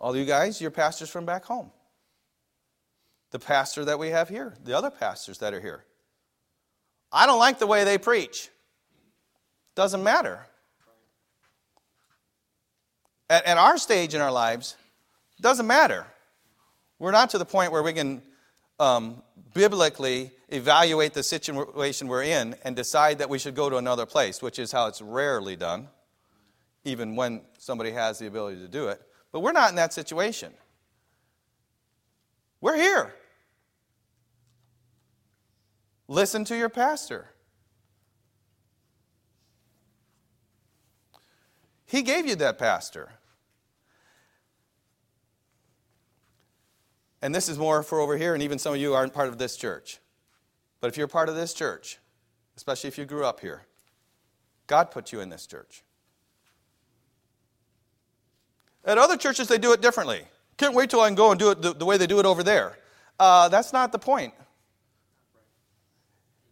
All 0.00 0.16
you 0.16 0.24
guys, 0.24 0.60
you're 0.60 0.72
pastors 0.72 1.08
from 1.08 1.24
back 1.24 1.44
home. 1.44 1.70
The 3.30 3.38
pastor 3.38 3.84
that 3.84 4.00
we 4.00 4.08
have 4.08 4.28
here, 4.28 4.54
the 4.64 4.76
other 4.76 4.90
pastors 4.90 5.38
that 5.38 5.54
are 5.54 5.60
here. 5.60 5.84
I 7.12 7.26
don't 7.26 7.38
like 7.38 7.60
the 7.60 7.66
way 7.66 7.84
they 7.84 7.98
preach. 7.98 8.48
Doesn't 9.76 10.02
matter. 10.02 10.40
At, 13.30 13.44
at 13.44 13.58
our 13.58 13.78
stage 13.78 14.14
in 14.14 14.20
our 14.20 14.32
lives, 14.32 14.76
doesn't 15.40 15.66
matter. 15.66 16.04
We're 16.98 17.12
not 17.12 17.30
to 17.30 17.38
the 17.38 17.44
point 17.44 17.70
where 17.70 17.82
we 17.82 17.92
can 17.92 18.22
um, 18.78 19.22
biblically 19.54 20.30
evaluate 20.48 21.14
the 21.14 21.22
situation 21.22 22.08
we're 22.08 22.22
in 22.22 22.54
and 22.64 22.74
decide 22.74 23.18
that 23.18 23.28
we 23.28 23.38
should 23.38 23.54
go 23.54 23.68
to 23.68 23.76
another 23.76 24.06
place, 24.06 24.40
which 24.40 24.58
is 24.58 24.72
how 24.72 24.86
it's 24.86 25.02
rarely 25.02 25.56
done, 25.56 25.88
even 26.84 27.16
when 27.16 27.42
somebody 27.58 27.90
has 27.90 28.18
the 28.18 28.26
ability 28.26 28.60
to 28.60 28.68
do 28.68 28.88
it. 28.88 29.00
But 29.32 29.40
we're 29.40 29.52
not 29.52 29.70
in 29.70 29.76
that 29.76 29.92
situation. 29.92 30.52
We're 32.60 32.76
here. 32.76 33.14
Listen 36.08 36.44
to 36.46 36.56
your 36.56 36.70
pastor. 36.70 37.28
He 41.84 42.02
gave 42.02 42.26
you 42.26 42.36
that 42.36 42.58
pastor. 42.58 43.12
And 47.20 47.34
this 47.34 47.48
is 47.48 47.58
more 47.58 47.82
for 47.82 48.00
over 48.00 48.16
here, 48.16 48.34
and 48.34 48.42
even 48.42 48.58
some 48.58 48.74
of 48.74 48.80
you 48.80 48.94
aren't 48.94 49.12
part 49.12 49.28
of 49.28 49.38
this 49.38 49.56
church. 49.56 49.98
But 50.80 50.88
if 50.88 50.96
you're 50.96 51.08
part 51.08 51.28
of 51.28 51.34
this 51.34 51.52
church, 51.52 51.98
especially 52.56 52.88
if 52.88 52.98
you 52.98 53.04
grew 53.04 53.24
up 53.24 53.40
here, 53.40 53.62
God 54.66 54.90
put 54.90 55.12
you 55.12 55.20
in 55.20 55.28
this 55.28 55.46
church. 55.46 55.82
At 58.84 58.98
other 58.98 59.16
churches, 59.16 59.48
they 59.48 59.58
do 59.58 59.72
it 59.72 59.80
differently. 59.80 60.22
Can't 60.56 60.74
wait 60.74 60.90
till 60.90 61.00
I 61.00 61.08
can 61.08 61.14
go 61.14 61.30
and 61.30 61.38
do 61.38 61.50
it 61.50 61.60
the, 61.60 61.74
the 61.74 61.84
way 61.84 61.96
they 61.96 62.06
do 62.06 62.20
it 62.20 62.26
over 62.26 62.42
there. 62.42 62.78
Uh, 63.18 63.48
that's 63.48 63.72
not 63.72 63.92
the 63.92 63.98
point. 63.98 64.32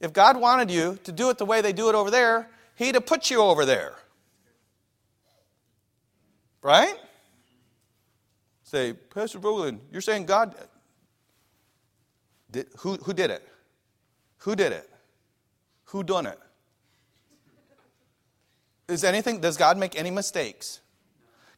If 0.01 0.13
God 0.13 0.37
wanted 0.37 0.71
you 0.71 0.99
to 1.05 1.13
do 1.13 1.31
it 1.31 1.39
the 1.39 1.47
way 1.47 1.61
they 1.61 1.73
do 1.73 1.89
it 1.89 1.95
over 1.95 2.11
there, 2.11 2.49
He'd 2.75 2.95
have 2.95 3.07
put 3.07 3.31
you 3.31 3.41
over 3.41 3.65
there. 3.65 3.95
Right? 6.61 6.97
Say, 8.77 8.93
Pastor 8.93 9.39
Roland, 9.39 9.81
you're 9.91 10.03
saying 10.03 10.27
God. 10.27 10.55
Did, 12.51 12.67
who, 12.81 12.97
who 12.97 13.15
did 13.15 13.31
it? 13.31 13.43
Who 14.41 14.55
did 14.55 14.71
it? 14.71 14.91
Who 15.87 16.05
done 16.05 16.27
it? 16.27 16.39
Is 18.87 19.03
anything, 19.03 19.41
does 19.41 19.57
God 19.57 19.79
make 19.79 19.99
any 19.99 20.11
mistakes? 20.11 20.81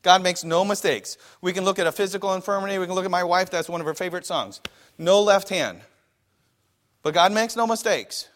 God 0.02 0.22
makes 0.22 0.44
no 0.44 0.64
mistakes. 0.64 1.18
We 1.40 1.52
can 1.52 1.64
look 1.64 1.80
at 1.80 1.88
a 1.88 1.92
physical 1.92 2.34
infirmity. 2.34 2.78
We 2.78 2.86
can 2.86 2.94
look 2.94 3.04
at 3.04 3.10
my 3.10 3.24
wife. 3.24 3.50
That's 3.50 3.68
one 3.68 3.80
of 3.80 3.86
her 3.88 3.94
favorite 3.94 4.24
songs. 4.24 4.60
No 4.96 5.20
left 5.20 5.48
hand. 5.48 5.80
But 7.02 7.14
God 7.14 7.32
makes 7.32 7.56
no 7.56 7.66
mistakes. 7.66 8.28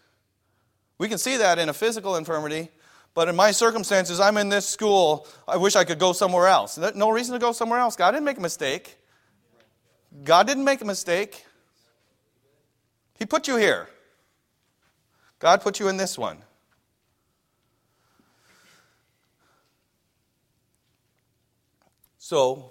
We 0.99 1.09
can 1.09 1.19
see 1.19 1.37
that 1.37 1.61
in 1.61 1.69
a 1.69 1.73
physical 1.73 2.17
infirmity, 2.17 2.69
but 3.15 3.29
in 3.29 3.37
my 3.37 3.51
circumstances, 3.51 4.21
I'm 4.21 4.37
in 4.37 4.49
this 4.49 4.67
school. 4.67 5.27
I 5.47 5.57
wish 5.57 5.77
I 5.77 5.85
could 5.85 5.99
go 5.99 6.13
somewhere 6.13 6.47
else. 6.47 6.79
No 6.95 7.11
reason 7.11 7.35
to 7.35 7.39
go 7.39 7.53
somewhere 7.53 7.79
else. 7.79 7.95
God 7.97 8.13
didn't 8.13 8.25
make 8.25 8.39
a 8.39 8.43
mistake. 8.43 8.99
God 10.25 10.47
didn't 10.47 10.65
make 10.65 10.81
a 10.81 10.85
mistake. 10.85 11.45
He 13.19 13.27
put 13.27 13.49
you 13.49 13.57
here. 13.57 13.89
God 15.39 15.61
put 15.61 15.79
you 15.79 15.89
in 15.89 15.97
this 15.97 16.17
one. 16.17 16.39
So, 22.19 22.71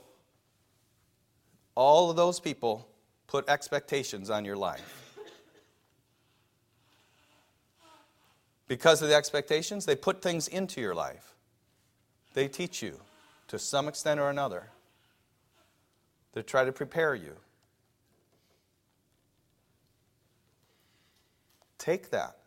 all 1.76 2.10
of 2.10 2.16
those 2.16 2.40
people 2.40 2.88
put 3.28 3.48
expectations 3.50 4.30
on 4.30 4.46
your 4.46 4.56
life. 4.56 5.01
Because 8.72 9.02
of 9.02 9.10
the 9.10 9.16
expectations, 9.16 9.86
they 9.86 9.98
put 9.98 10.22
things 10.22 10.48
into 10.48 10.80
your 10.80 10.96
life. 10.96 11.34
They 12.36 12.48
teach 12.48 12.82
you 12.82 13.02
to 13.50 13.60
some 13.60 13.90
extent 13.90 14.18
or 14.18 14.30
another. 14.30 14.70
They 16.32 16.42
try 16.42 16.64
to 16.64 16.72
prepare 16.72 17.14
you. 17.14 17.36
Take 21.80 22.12
that. 22.12 22.38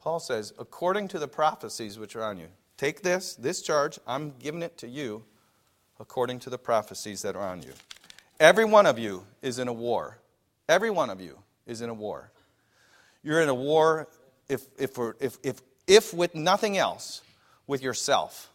Paul 0.00 0.20
says, 0.20 0.54
according 0.60 1.08
to 1.08 1.18
the 1.18 1.26
prophecies 1.26 1.98
which 1.98 2.14
are 2.14 2.22
on 2.22 2.38
you, 2.38 2.46
take 2.76 3.02
this, 3.02 3.34
this 3.34 3.60
charge, 3.62 3.98
I'm 4.06 4.34
giving 4.38 4.62
it 4.62 4.78
to 4.78 4.86
you 4.86 5.24
according 5.98 6.38
to 6.38 6.50
the 6.50 6.58
prophecies 6.58 7.22
that 7.22 7.34
are 7.34 7.48
on 7.48 7.64
you. 7.64 7.72
Every 8.38 8.64
one 8.64 8.86
of 8.86 8.96
you 8.96 9.26
is 9.42 9.58
in 9.58 9.66
a 9.66 9.72
war. 9.72 10.18
Every 10.68 10.90
one 10.90 11.10
of 11.10 11.20
you 11.20 11.40
is 11.66 11.80
in 11.80 11.90
a 11.90 11.94
war. 11.94 12.30
You're 13.24 13.42
in 13.42 13.48
a 13.48 13.54
war 13.54 14.06
if, 14.48 14.66
if, 14.78 14.98
if, 15.20 15.38
if, 15.42 15.60
if 15.86 16.14
with 16.14 16.34
nothing 16.34 16.76
else, 16.76 17.22
with 17.66 17.82
yourself. 17.82 18.50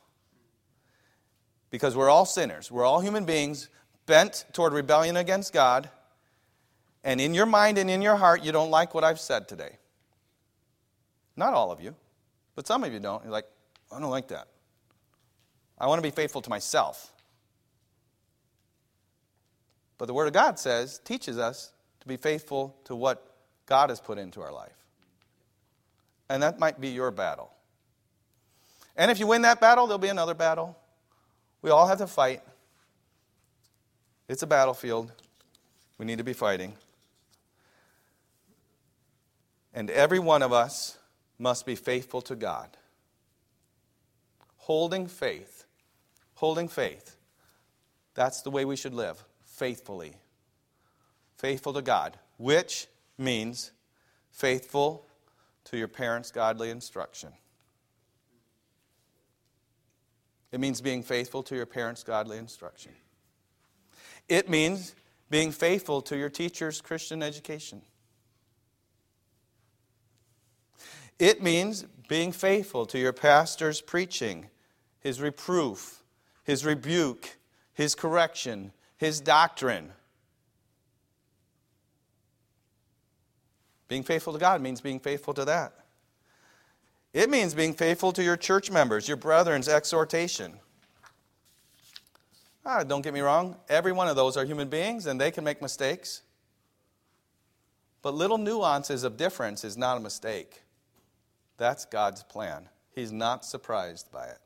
Because 1.69 1.95
we're 1.95 2.09
all 2.09 2.25
sinners, 2.25 2.71
we're 2.71 2.85
all 2.85 3.01
human 3.01 3.25
beings 3.25 3.69
bent 4.05 4.45
toward 4.53 4.73
rebellion 4.73 5.17
against 5.17 5.53
God. 5.53 5.89
And 7.03 7.19
in 7.19 7.33
your 7.33 7.45
mind 7.45 7.77
and 7.77 7.89
in 7.89 8.01
your 8.01 8.15
heart, 8.15 8.43
you 8.43 8.51
don't 8.51 8.69
like 8.69 8.93
what 8.93 9.03
I've 9.03 9.19
said 9.19 9.47
today. 9.47 9.77
Not 11.35 11.53
all 11.53 11.71
of 11.71 11.81
you, 11.81 11.95
but 12.55 12.67
some 12.67 12.83
of 12.83 12.93
you 12.93 12.99
don't. 12.99 13.23
You're 13.23 13.31
like, 13.31 13.47
I 13.91 13.99
don't 13.99 14.11
like 14.11 14.27
that. 14.29 14.47
I 15.79 15.87
want 15.87 15.99
to 15.99 16.03
be 16.03 16.15
faithful 16.15 16.41
to 16.41 16.49
myself. 16.49 17.11
But 19.97 20.05
the 20.05 20.13
Word 20.13 20.27
of 20.27 20.33
God 20.33 20.59
says, 20.59 20.99
teaches 21.03 21.37
us 21.37 21.73
to 22.01 22.07
be 22.07 22.17
faithful 22.17 22.75
to 22.85 22.95
what 22.95 23.35
God 23.65 23.89
has 23.89 23.99
put 23.99 24.17
into 24.17 24.41
our 24.41 24.51
life. 24.51 24.82
And 26.33 26.41
that 26.41 26.57
might 26.57 26.81
be 26.81 26.87
your 26.87 27.11
battle. 27.11 27.51
And 28.95 29.11
if 29.11 29.19
you 29.19 29.27
win 29.27 29.43
that 29.43 29.61
battle, 29.61 29.85
there'll 29.85 29.99
be 29.99 30.07
another 30.07 30.33
battle. 30.33 30.75
We 31.61 31.69
all 31.69 31.85
have 31.85 31.99
to 31.99 32.07
fight. 32.07 32.41
It's 34.27 34.41
a 34.41 34.47
battlefield. 34.47 35.11
We 35.99 36.07
need 36.07 36.17
to 36.17 36.23
be 36.23 36.33
fighting. 36.33 36.73
And 39.75 39.91
every 39.91 40.17
one 40.17 40.41
of 40.41 40.51
us 40.51 40.97
must 41.37 41.67
be 41.67 41.75
faithful 41.75 42.23
to 42.23 42.35
God. 42.35 42.77
Holding 44.57 45.05
faith. 45.05 45.65
Holding 46.33 46.67
faith. 46.67 47.15
That's 48.15 48.41
the 48.41 48.49
way 48.49 48.65
we 48.65 48.75
should 48.75 48.95
live, 48.95 49.23
faithfully. 49.45 50.15
Faithful 51.37 51.73
to 51.73 51.83
God, 51.83 52.17
which 52.37 52.87
means 53.19 53.71
faithful 54.31 55.05
to 55.65 55.77
your 55.77 55.87
parents' 55.87 56.31
godly 56.31 56.69
instruction. 56.69 57.31
It 60.51 60.59
means 60.59 60.81
being 60.81 61.01
faithful 61.01 61.41
to 61.43 61.55
your 61.55 61.65
parents' 61.65 62.03
godly 62.03 62.37
instruction. 62.37 62.91
It 64.29 64.49
means 64.49 64.95
being 65.29 65.51
faithful 65.51 66.01
to 66.03 66.17
your 66.17 66.29
teacher's 66.29 66.79
Christian 66.79 67.23
education. 67.23 67.81
It 71.17 71.41
means 71.41 71.85
being 72.07 72.31
faithful 72.31 72.85
to 72.87 72.99
your 72.99 73.13
pastor's 73.13 73.81
preaching, 73.81 74.49
his 74.99 75.19
reproof, 75.21 76.03
his 76.43 76.65
rebuke, 76.65 77.37
his 77.73 77.95
correction, 77.95 78.73
his 78.97 79.21
doctrine. 79.21 79.91
Being 83.93 84.01
faithful 84.01 84.33
to 84.33 84.39
God 84.39 84.59
means 84.59 84.81
being 84.81 84.99
faithful 84.99 85.35
to 85.35 85.45
that. 85.45 85.71
It 87.13 87.29
means 87.29 87.53
being 87.53 87.75
faithful 87.75 88.11
to 88.13 88.23
your 88.23 88.35
church 88.35 88.71
members, 88.71 89.07
your 89.07 89.17
brethren's 89.17 89.69
exhortation. 89.69 90.53
Ah, 92.65 92.83
don't 92.83 93.03
get 93.03 93.13
me 93.13 93.19
wrong, 93.19 93.55
every 93.69 93.91
one 93.91 94.07
of 94.07 94.15
those 94.15 94.35
are 94.35 94.45
human 94.45 94.67
beings 94.67 95.05
and 95.05 95.21
they 95.21 95.29
can 95.29 95.43
make 95.43 95.61
mistakes. 95.61 96.23
But 98.01 98.15
little 98.15 98.39
nuances 98.39 99.03
of 99.03 99.15
difference 99.15 99.63
is 99.63 99.77
not 99.77 99.97
a 99.97 99.99
mistake. 99.99 100.63
That's 101.57 101.85
God's 101.85 102.23
plan. 102.23 102.69
He's 102.95 103.11
not 103.11 103.45
surprised 103.45 104.11
by 104.11 104.25
it. 104.25 104.39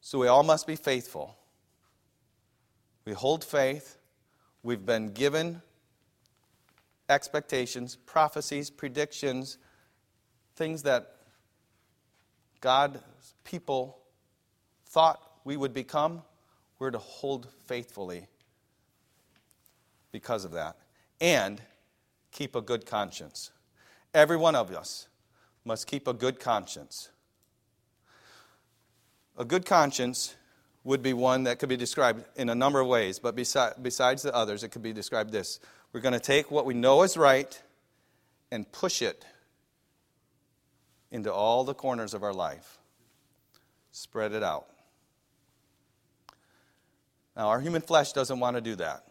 So 0.00 0.18
we 0.18 0.26
all 0.26 0.42
must 0.42 0.66
be 0.66 0.74
faithful. 0.74 1.36
We 3.04 3.12
hold 3.12 3.44
faith. 3.44 3.96
We've 4.64 4.84
been 4.84 5.12
given 5.12 5.62
expectations, 7.08 7.96
prophecies, 7.96 8.70
predictions, 8.70 9.58
things 10.56 10.82
that 10.82 11.16
God's 12.60 13.00
people 13.44 13.98
thought 14.86 15.20
we 15.44 15.56
would 15.56 15.74
become. 15.74 16.22
We're 16.78 16.90
to 16.90 16.98
hold 16.98 17.48
faithfully 17.66 18.26
because 20.12 20.44
of 20.44 20.52
that. 20.52 20.76
And 21.20 21.60
keep 22.32 22.56
a 22.56 22.60
good 22.60 22.86
conscience. 22.86 23.50
Every 24.12 24.36
one 24.36 24.54
of 24.54 24.70
us 24.72 25.08
must 25.64 25.86
keep 25.86 26.06
a 26.06 26.12
good 26.12 26.40
conscience. 26.40 27.10
A 29.36 29.44
good 29.44 29.66
conscience 29.66 30.36
would 30.84 31.02
be 31.02 31.12
one 31.12 31.44
that 31.44 31.58
could 31.58 31.68
be 31.68 31.76
described 31.76 32.24
in 32.36 32.50
a 32.50 32.54
number 32.54 32.78
of 32.78 32.86
ways, 32.86 33.18
but 33.18 33.34
besi- 33.34 33.74
besides 33.82 34.22
the 34.22 34.34
others, 34.34 34.62
it 34.62 34.68
could 34.68 34.82
be 34.82 34.92
described 34.92 35.32
this. 35.32 35.58
We're 35.94 36.00
going 36.00 36.12
to 36.12 36.18
take 36.18 36.50
what 36.50 36.66
we 36.66 36.74
know 36.74 37.04
is 37.04 37.16
right 37.16 37.62
and 38.50 38.70
push 38.72 39.00
it 39.00 39.24
into 41.12 41.32
all 41.32 41.62
the 41.62 41.72
corners 41.72 42.14
of 42.14 42.24
our 42.24 42.32
life, 42.32 42.78
spread 43.92 44.32
it 44.32 44.42
out. 44.42 44.66
Now, 47.36 47.46
our 47.46 47.60
human 47.60 47.80
flesh 47.80 48.12
doesn't 48.12 48.40
want 48.40 48.56
to 48.56 48.60
do 48.60 48.74
that. 48.74 49.04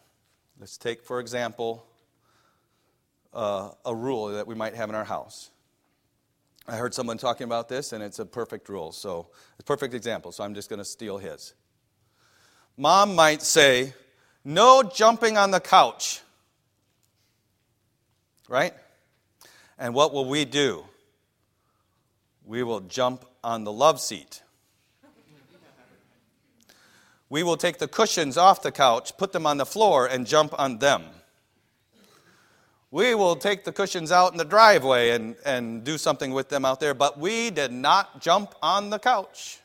Let's 0.59 0.77
take, 0.77 1.03
for 1.03 1.21
example, 1.21 1.85
uh, 3.33 3.69
a 3.85 3.95
rule 3.95 4.27
that 4.27 4.45
we 4.45 4.53
might 4.53 4.75
have 4.75 4.89
in 4.89 4.95
our 4.95 5.05
house. 5.05 5.51
I 6.67 6.75
heard 6.75 6.93
someone 6.93 7.17
talking 7.17 7.45
about 7.45 7.69
this, 7.69 7.93
and 7.93 8.03
it's 8.03 8.19
a 8.19 8.25
perfect 8.25 8.67
rule. 8.67 8.91
So, 8.91 9.29
it's 9.53 9.61
a 9.61 9.63
perfect 9.63 9.93
example. 9.93 10.33
So, 10.33 10.43
I'm 10.43 10.53
just 10.53 10.69
going 10.69 10.79
to 10.79 10.85
steal 10.85 11.17
his. 11.17 11.53
Mom 12.75 13.15
might 13.15 13.41
say, 13.41 13.93
No 14.43 14.83
jumping 14.83 15.37
on 15.37 15.51
the 15.51 15.61
couch. 15.61 16.19
Right? 18.47 18.73
And 19.77 19.93
what 19.93 20.13
will 20.13 20.25
we 20.25 20.45
do? 20.45 20.85
We 22.45 22.63
will 22.63 22.81
jump 22.81 23.25
on 23.43 23.63
the 23.63 23.71
love 23.71 23.99
seat. 23.99 24.43
We 27.29 27.41
will 27.41 27.57
take 27.57 27.79
the 27.79 27.87
cushions 27.87 28.37
off 28.37 28.61
the 28.61 28.71
couch, 28.71 29.17
put 29.17 29.31
them 29.31 29.47
on 29.47 29.57
the 29.57 29.65
floor, 29.65 30.05
and 30.05 30.27
jump 30.27 30.53
on 30.59 30.79
them 30.79 31.03
we 32.93 33.15
will 33.15 33.35
take 33.35 33.63
the 33.63 33.71
cushions 33.71 34.11
out 34.11 34.33
in 34.33 34.37
the 34.37 34.45
driveway 34.45 35.09
and, 35.09 35.35
and 35.43 35.83
do 35.83 35.97
something 35.97 36.31
with 36.31 36.49
them 36.49 36.63
out 36.63 36.79
there, 36.79 36.93
but 36.93 37.17
we 37.17 37.49
did 37.49 37.71
not 37.71 38.21
jump 38.21 38.53
on 38.61 38.91
the 38.91 38.99
couch. 38.99 39.57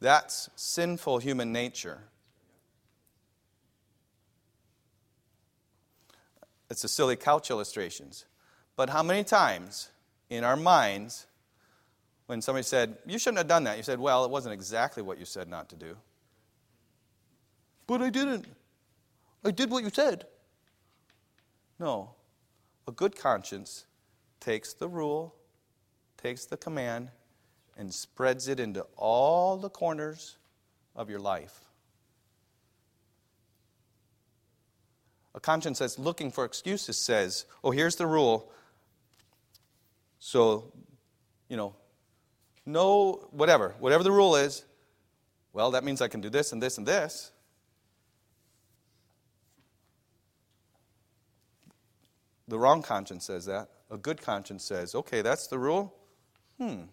That's 0.00 0.48
sinful 0.54 1.18
human 1.18 1.52
nature. 1.52 1.98
It's 6.70 6.84
a 6.84 6.88
silly 6.88 7.16
couch 7.16 7.50
illustrations. 7.50 8.26
But 8.76 8.90
how 8.90 9.02
many 9.02 9.24
times 9.24 9.90
in 10.28 10.44
our 10.44 10.56
minds, 10.56 11.26
when 12.26 12.42
somebody 12.42 12.64
said, 12.64 12.98
You 13.06 13.18
shouldn't 13.18 13.38
have 13.38 13.48
done 13.48 13.64
that, 13.64 13.76
you 13.76 13.82
said, 13.82 13.98
Well, 13.98 14.24
it 14.24 14.30
wasn't 14.30 14.54
exactly 14.54 15.02
what 15.02 15.18
you 15.18 15.24
said 15.24 15.48
not 15.48 15.68
to 15.70 15.76
do. 15.76 15.96
But 17.86 18.02
I 18.02 18.10
didn't. 18.10 18.46
I 19.44 19.50
did 19.52 19.70
what 19.70 19.84
you 19.84 19.90
said. 19.90 20.26
No. 21.78 22.10
A 22.88 22.92
good 22.92 23.16
conscience 23.16 23.86
takes 24.40 24.72
the 24.72 24.88
rule, 24.88 25.34
takes 26.16 26.46
the 26.46 26.56
command, 26.56 27.10
and 27.76 27.92
spreads 27.92 28.48
it 28.48 28.58
into 28.58 28.86
all 28.96 29.56
the 29.56 29.68
corners 29.68 30.36
of 30.94 31.10
your 31.10 31.20
life. 31.20 31.65
A 35.36 35.40
conscience 35.40 35.78
that's 35.78 35.98
looking 35.98 36.30
for 36.30 36.46
excuses 36.46 36.96
says, 36.96 37.44
oh, 37.62 37.70
here's 37.70 37.96
the 37.96 38.06
rule. 38.06 38.50
So, 40.18 40.72
you 41.48 41.58
know, 41.58 41.76
no, 42.64 43.28
whatever, 43.30 43.74
whatever 43.78 44.02
the 44.02 44.10
rule 44.10 44.34
is, 44.34 44.64
well, 45.52 45.70
that 45.72 45.84
means 45.84 46.00
I 46.00 46.08
can 46.08 46.22
do 46.22 46.30
this 46.30 46.52
and 46.52 46.62
this 46.62 46.78
and 46.78 46.86
this. 46.86 47.32
The 52.48 52.58
wrong 52.58 52.82
conscience 52.82 53.26
says 53.26 53.44
that. 53.46 53.68
A 53.90 53.98
good 53.98 54.22
conscience 54.22 54.64
says, 54.64 54.94
okay, 54.94 55.20
that's 55.20 55.48
the 55.48 55.58
rule. 55.58 55.94
Hmm. 56.58 56.84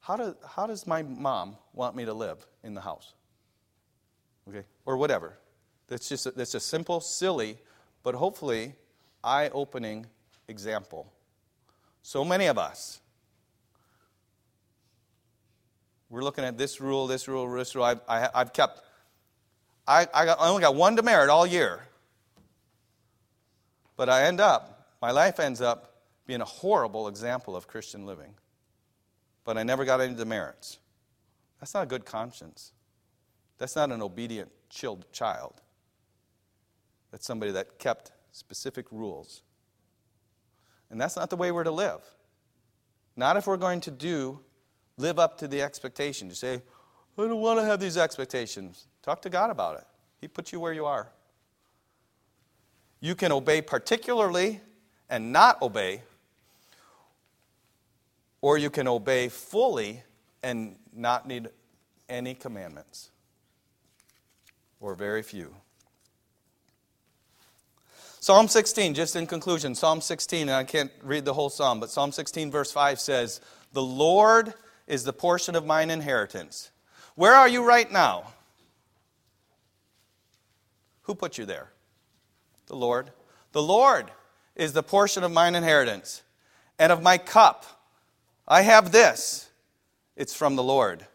How, 0.00 0.16
do, 0.16 0.36
how 0.46 0.68
does 0.68 0.86
my 0.86 1.02
mom 1.02 1.56
want 1.72 1.96
me 1.96 2.04
to 2.04 2.14
live 2.14 2.46
in 2.62 2.74
the 2.74 2.80
house? 2.80 3.14
Okay, 4.48 4.64
or 4.84 4.96
whatever. 4.96 5.38
That's 5.88 6.08
just 6.08 6.26
a, 6.26 6.30
that's 6.32 6.54
a 6.54 6.60
simple, 6.60 7.00
silly, 7.00 7.58
but 8.02 8.14
hopefully 8.14 8.74
eye 9.22 9.50
opening 9.52 10.06
example. 10.48 11.12
So 12.02 12.24
many 12.24 12.46
of 12.46 12.58
us, 12.58 13.00
we're 16.08 16.22
looking 16.22 16.44
at 16.44 16.56
this 16.56 16.80
rule, 16.80 17.06
this 17.06 17.26
rule, 17.28 17.52
this 17.52 17.74
rule. 17.74 17.84
I, 17.84 17.96
I, 18.08 18.28
I've 18.34 18.52
kept, 18.52 18.82
I, 19.86 20.06
I, 20.14 20.24
got, 20.24 20.40
I 20.40 20.48
only 20.48 20.62
got 20.62 20.74
one 20.74 20.94
demerit 20.94 21.28
all 21.28 21.46
year. 21.46 21.80
But 23.96 24.08
I 24.08 24.24
end 24.24 24.40
up, 24.40 24.88
my 25.00 25.10
life 25.10 25.40
ends 25.40 25.60
up 25.60 25.94
being 26.26 26.40
a 26.40 26.46
horrible 26.46 27.08
example 27.08 27.56
of 27.56 27.66
Christian 27.66 28.06
living. 28.06 28.34
But 29.44 29.56
I 29.56 29.62
never 29.62 29.84
got 29.84 30.00
any 30.00 30.14
demerits. 30.14 30.78
That's 31.60 31.74
not 31.74 31.84
a 31.84 31.86
good 31.86 32.04
conscience. 32.04 32.72
That's 33.58 33.74
not 33.74 33.90
an 33.90 34.02
obedient, 34.02 34.50
child. 34.68 35.60
That's 37.10 37.26
somebody 37.26 37.52
that 37.52 37.78
kept 37.78 38.12
specific 38.32 38.86
rules. 38.90 39.42
And 40.90 41.00
that's 41.00 41.16
not 41.16 41.30
the 41.30 41.36
way 41.36 41.50
we're 41.50 41.64
to 41.64 41.70
live. 41.70 42.00
Not 43.16 43.36
if 43.36 43.46
we're 43.46 43.56
going 43.56 43.80
to 43.82 43.90
do, 43.90 44.40
live 44.96 45.18
up 45.18 45.38
to 45.38 45.48
the 45.48 45.62
expectation. 45.62 46.28
You 46.28 46.34
say, 46.34 46.62
I 47.18 47.22
don't 47.22 47.40
want 47.40 47.58
to 47.58 47.64
have 47.64 47.80
these 47.80 47.96
expectations. 47.96 48.86
Talk 49.02 49.22
to 49.22 49.30
God 49.30 49.50
about 49.50 49.78
it. 49.78 49.84
He 50.20 50.28
put 50.28 50.52
you 50.52 50.60
where 50.60 50.72
you 50.72 50.84
are. 50.84 51.08
You 53.00 53.14
can 53.14 53.32
obey 53.32 53.62
particularly 53.62 54.60
and 55.08 55.32
not 55.32 55.62
obey, 55.62 56.02
or 58.40 58.58
you 58.58 58.70
can 58.70 58.88
obey 58.88 59.28
fully 59.28 60.02
and 60.42 60.76
not 60.92 61.26
need 61.26 61.48
any 62.08 62.34
commandments, 62.34 63.10
or 64.80 64.94
very 64.94 65.22
few. 65.22 65.54
Psalm 68.26 68.48
16, 68.48 68.94
just 68.94 69.14
in 69.14 69.24
conclusion, 69.24 69.72
Psalm 69.72 70.00
16, 70.00 70.48
and 70.48 70.50
I 70.50 70.64
can't 70.64 70.90
read 71.00 71.24
the 71.24 71.32
whole 71.32 71.48
psalm, 71.48 71.78
but 71.78 71.90
Psalm 71.90 72.10
16, 72.10 72.50
verse 72.50 72.72
5 72.72 72.98
says, 72.98 73.40
The 73.72 73.84
Lord 73.84 74.52
is 74.88 75.04
the 75.04 75.12
portion 75.12 75.54
of 75.54 75.64
mine 75.64 75.90
inheritance. 75.90 76.72
Where 77.14 77.34
are 77.34 77.46
you 77.46 77.64
right 77.64 77.88
now? 77.88 78.24
Who 81.02 81.14
put 81.14 81.38
you 81.38 81.44
there? 81.44 81.70
The 82.66 82.74
Lord. 82.74 83.12
The 83.52 83.62
Lord 83.62 84.10
is 84.56 84.72
the 84.72 84.82
portion 84.82 85.22
of 85.22 85.30
mine 85.30 85.54
inheritance 85.54 86.24
and 86.80 86.90
of 86.90 87.04
my 87.04 87.18
cup. 87.18 87.64
I 88.48 88.62
have 88.62 88.90
this. 88.90 89.50
It's 90.16 90.34
from 90.34 90.56
the 90.56 90.64
Lord. 90.64 91.06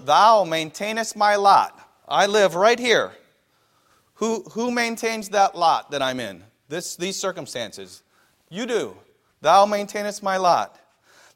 Thou 0.00 0.44
maintainest 0.44 1.16
my 1.16 1.34
lot. 1.34 1.90
I 2.08 2.26
live 2.26 2.54
right 2.54 2.78
here. 2.78 3.10
Who, 4.16 4.42
who 4.52 4.70
maintains 4.70 5.28
that 5.30 5.56
lot 5.56 5.90
that 5.90 6.02
I'm 6.02 6.20
in? 6.20 6.42
This, 6.68 6.96
these 6.96 7.18
circumstances. 7.18 8.02
You 8.48 8.66
do. 8.66 8.96
Thou 9.40 9.66
maintainest 9.66 10.22
my 10.22 10.36
lot. 10.38 10.78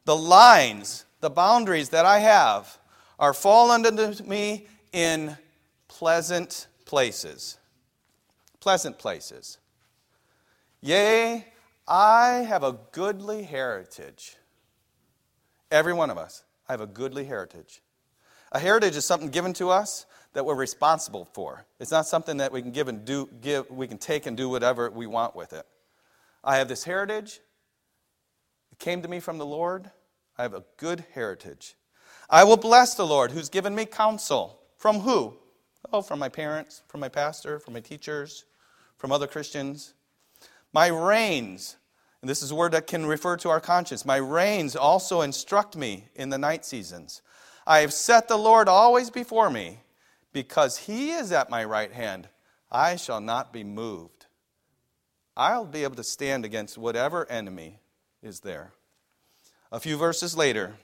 The 0.04 0.16
lines, 0.16 1.04
the 1.20 1.30
boundaries 1.30 1.90
that 1.90 2.06
I 2.06 2.18
have 2.20 2.78
are 3.18 3.34
fallen 3.34 3.84
unto 3.84 4.24
me 4.24 4.66
in 4.92 5.36
pleasant 5.88 6.66
places. 6.86 7.58
Pleasant 8.60 8.98
places. 8.98 9.58
Yea, 10.80 11.46
I 11.86 12.46
have 12.48 12.62
a 12.62 12.78
goodly 12.92 13.42
heritage. 13.42 14.36
Every 15.70 15.92
one 15.92 16.08
of 16.08 16.16
us, 16.16 16.44
I 16.66 16.72
have 16.72 16.80
a 16.80 16.86
goodly 16.86 17.24
heritage. 17.24 17.82
A 18.52 18.58
heritage 18.58 18.96
is 18.96 19.04
something 19.04 19.28
given 19.28 19.52
to 19.54 19.68
us 19.68 20.06
that 20.32 20.44
we're 20.44 20.54
responsible 20.54 21.28
for. 21.32 21.66
It's 21.78 21.90
not 21.90 22.06
something 22.06 22.38
that 22.38 22.52
we 22.52 22.62
can 22.62 22.70
give 22.70 22.88
and 22.88 23.04
do 23.04 23.28
give 23.40 23.70
we 23.70 23.86
can 23.86 23.98
take 23.98 24.26
and 24.26 24.36
do 24.36 24.48
whatever 24.48 24.90
we 24.90 25.06
want 25.06 25.34
with 25.34 25.52
it. 25.52 25.66
I 26.44 26.56
have 26.56 26.68
this 26.68 26.84
heritage. 26.84 27.40
It 28.72 28.78
came 28.78 29.02
to 29.02 29.08
me 29.08 29.20
from 29.20 29.38
the 29.38 29.46
Lord. 29.46 29.90
I 30.38 30.42
have 30.42 30.54
a 30.54 30.64
good 30.76 31.04
heritage. 31.12 31.74
I 32.30 32.44
will 32.44 32.56
bless 32.56 32.94
the 32.94 33.06
Lord 33.06 33.32
who's 33.32 33.48
given 33.48 33.74
me 33.74 33.84
counsel. 33.84 34.60
From 34.76 35.00
who? 35.00 35.36
Oh, 35.92 36.00
from 36.00 36.18
my 36.18 36.28
parents, 36.28 36.82
from 36.88 37.00
my 37.00 37.08
pastor, 37.08 37.58
from 37.58 37.74
my 37.74 37.80
teachers, 37.80 38.44
from 38.96 39.12
other 39.12 39.26
Christians. 39.26 39.94
My 40.72 40.88
reins, 40.88 41.76
and 42.22 42.30
this 42.30 42.42
is 42.42 42.52
a 42.52 42.54
word 42.54 42.72
that 42.72 42.86
can 42.86 43.04
refer 43.04 43.36
to 43.38 43.50
our 43.50 43.60
conscience. 43.60 44.06
My 44.06 44.18
reins 44.18 44.76
also 44.76 45.22
instruct 45.22 45.76
me 45.76 46.08
in 46.14 46.30
the 46.30 46.38
night 46.38 46.64
seasons. 46.64 47.22
I 47.66 47.80
have 47.80 47.92
set 47.92 48.28
the 48.28 48.38
Lord 48.38 48.68
always 48.68 49.10
before 49.10 49.50
me. 49.50 49.80
Because 50.32 50.78
he 50.78 51.10
is 51.10 51.32
at 51.32 51.50
my 51.50 51.64
right 51.64 51.92
hand, 51.92 52.28
I 52.70 52.96
shall 52.96 53.20
not 53.20 53.52
be 53.52 53.64
moved. 53.64 54.26
I'll 55.36 55.64
be 55.64 55.84
able 55.84 55.96
to 55.96 56.04
stand 56.04 56.44
against 56.44 56.78
whatever 56.78 57.28
enemy 57.30 57.78
is 58.22 58.40
there. 58.40 58.72
A 59.72 59.80
few 59.80 59.96
verses 59.96 60.36
later, 60.36 60.74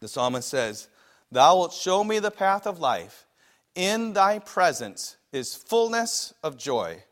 the 0.00 0.08
psalmist 0.08 0.48
says, 0.48 0.88
Thou 1.32 1.56
wilt 1.56 1.72
show 1.72 2.02
me 2.04 2.18
the 2.18 2.30
path 2.30 2.66
of 2.66 2.80
life. 2.80 3.26
In 3.74 4.12
thy 4.12 4.38
presence 4.38 5.16
is 5.32 5.54
fullness 5.54 6.34
of 6.42 6.56
joy, 6.56 7.02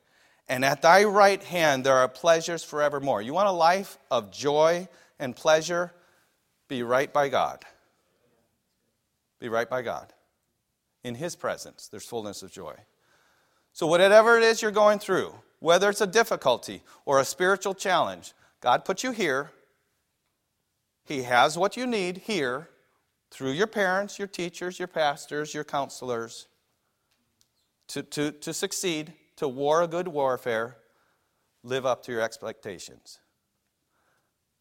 and 0.49 0.65
at 0.65 0.83
thy 0.83 1.05
right 1.05 1.43
hand 1.43 1.85
there 1.85 1.97
are 1.97 2.09
pleasures 2.09 2.65
forevermore. 2.65 3.23
You 3.23 3.33
want 3.33 3.49
a 3.49 3.53
life 3.53 3.99
of 4.11 4.33
joy 4.33 4.89
and 5.19 5.37
pleasure? 5.37 5.93
Be 6.69 6.83
right 6.83 7.13
by 7.13 7.29
God. 7.29 7.65
Be 9.39 9.49
right 9.49 9.69
by 9.69 9.83
God. 9.83 10.13
In 11.09 11.15
His 11.15 11.35
presence, 11.37 11.89
there's 11.89 12.05
fullness 12.05 12.43
of 12.43 12.53
joy. 12.53 12.75
So, 13.73 13.87
whatever 13.87 14.37
it 14.37 14.43
is 14.43 14.61
you're 14.61 14.71
going 14.71 14.99
through, 14.99 15.33
whether 15.59 15.89
it's 15.89 16.03
a 16.03 16.07
difficulty 16.07 16.83
or 17.07 17.19
a 17.19 17.25
spiritual 17.25 17.73
challenge, 17.73 18.35
God 18.61 18.85
put 18.85 19.03
you 19.03 19.13
here. 19.13 19.51
He 21.07 21.23
has 21.23 21.57
what 21.57 21.79
you 21.79 21.87
need 21.87 22.19
here 22.19 22.69
through 23.31 23.53
your 23.53 23.67
parents, 23.67 24.19
your 24.19 24.29
teachers, 24.29 24.79
your 24.79 24.87
pastors, 24.87 25.55
your 25.55 25.65
counselors 25.65 26.47
to, 27.87 28.03
to, 28.03 28.31
to 28.33 28.53
succeed, 28.53 29.15
to 29.37 29.49
war 29.49 29.81
a 29.81 29.89
good 29.89 30.09
warfare, 30.09 30.77
live 31.63 31.87
up 31.87 32.03
to 32.03 32.13
your 32.13 32.21
expectations. 32.21 33.19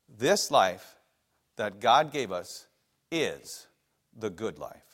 This 0.07 0.49
life 0.49 0.95
that 1.57 1.81
God 1.81 2.13
gave 2.13 2.31
us 2.31 2.67
is 3.11 3.67
the 4.17 4.29
good 4.29 4.57
life. 4.57 4.86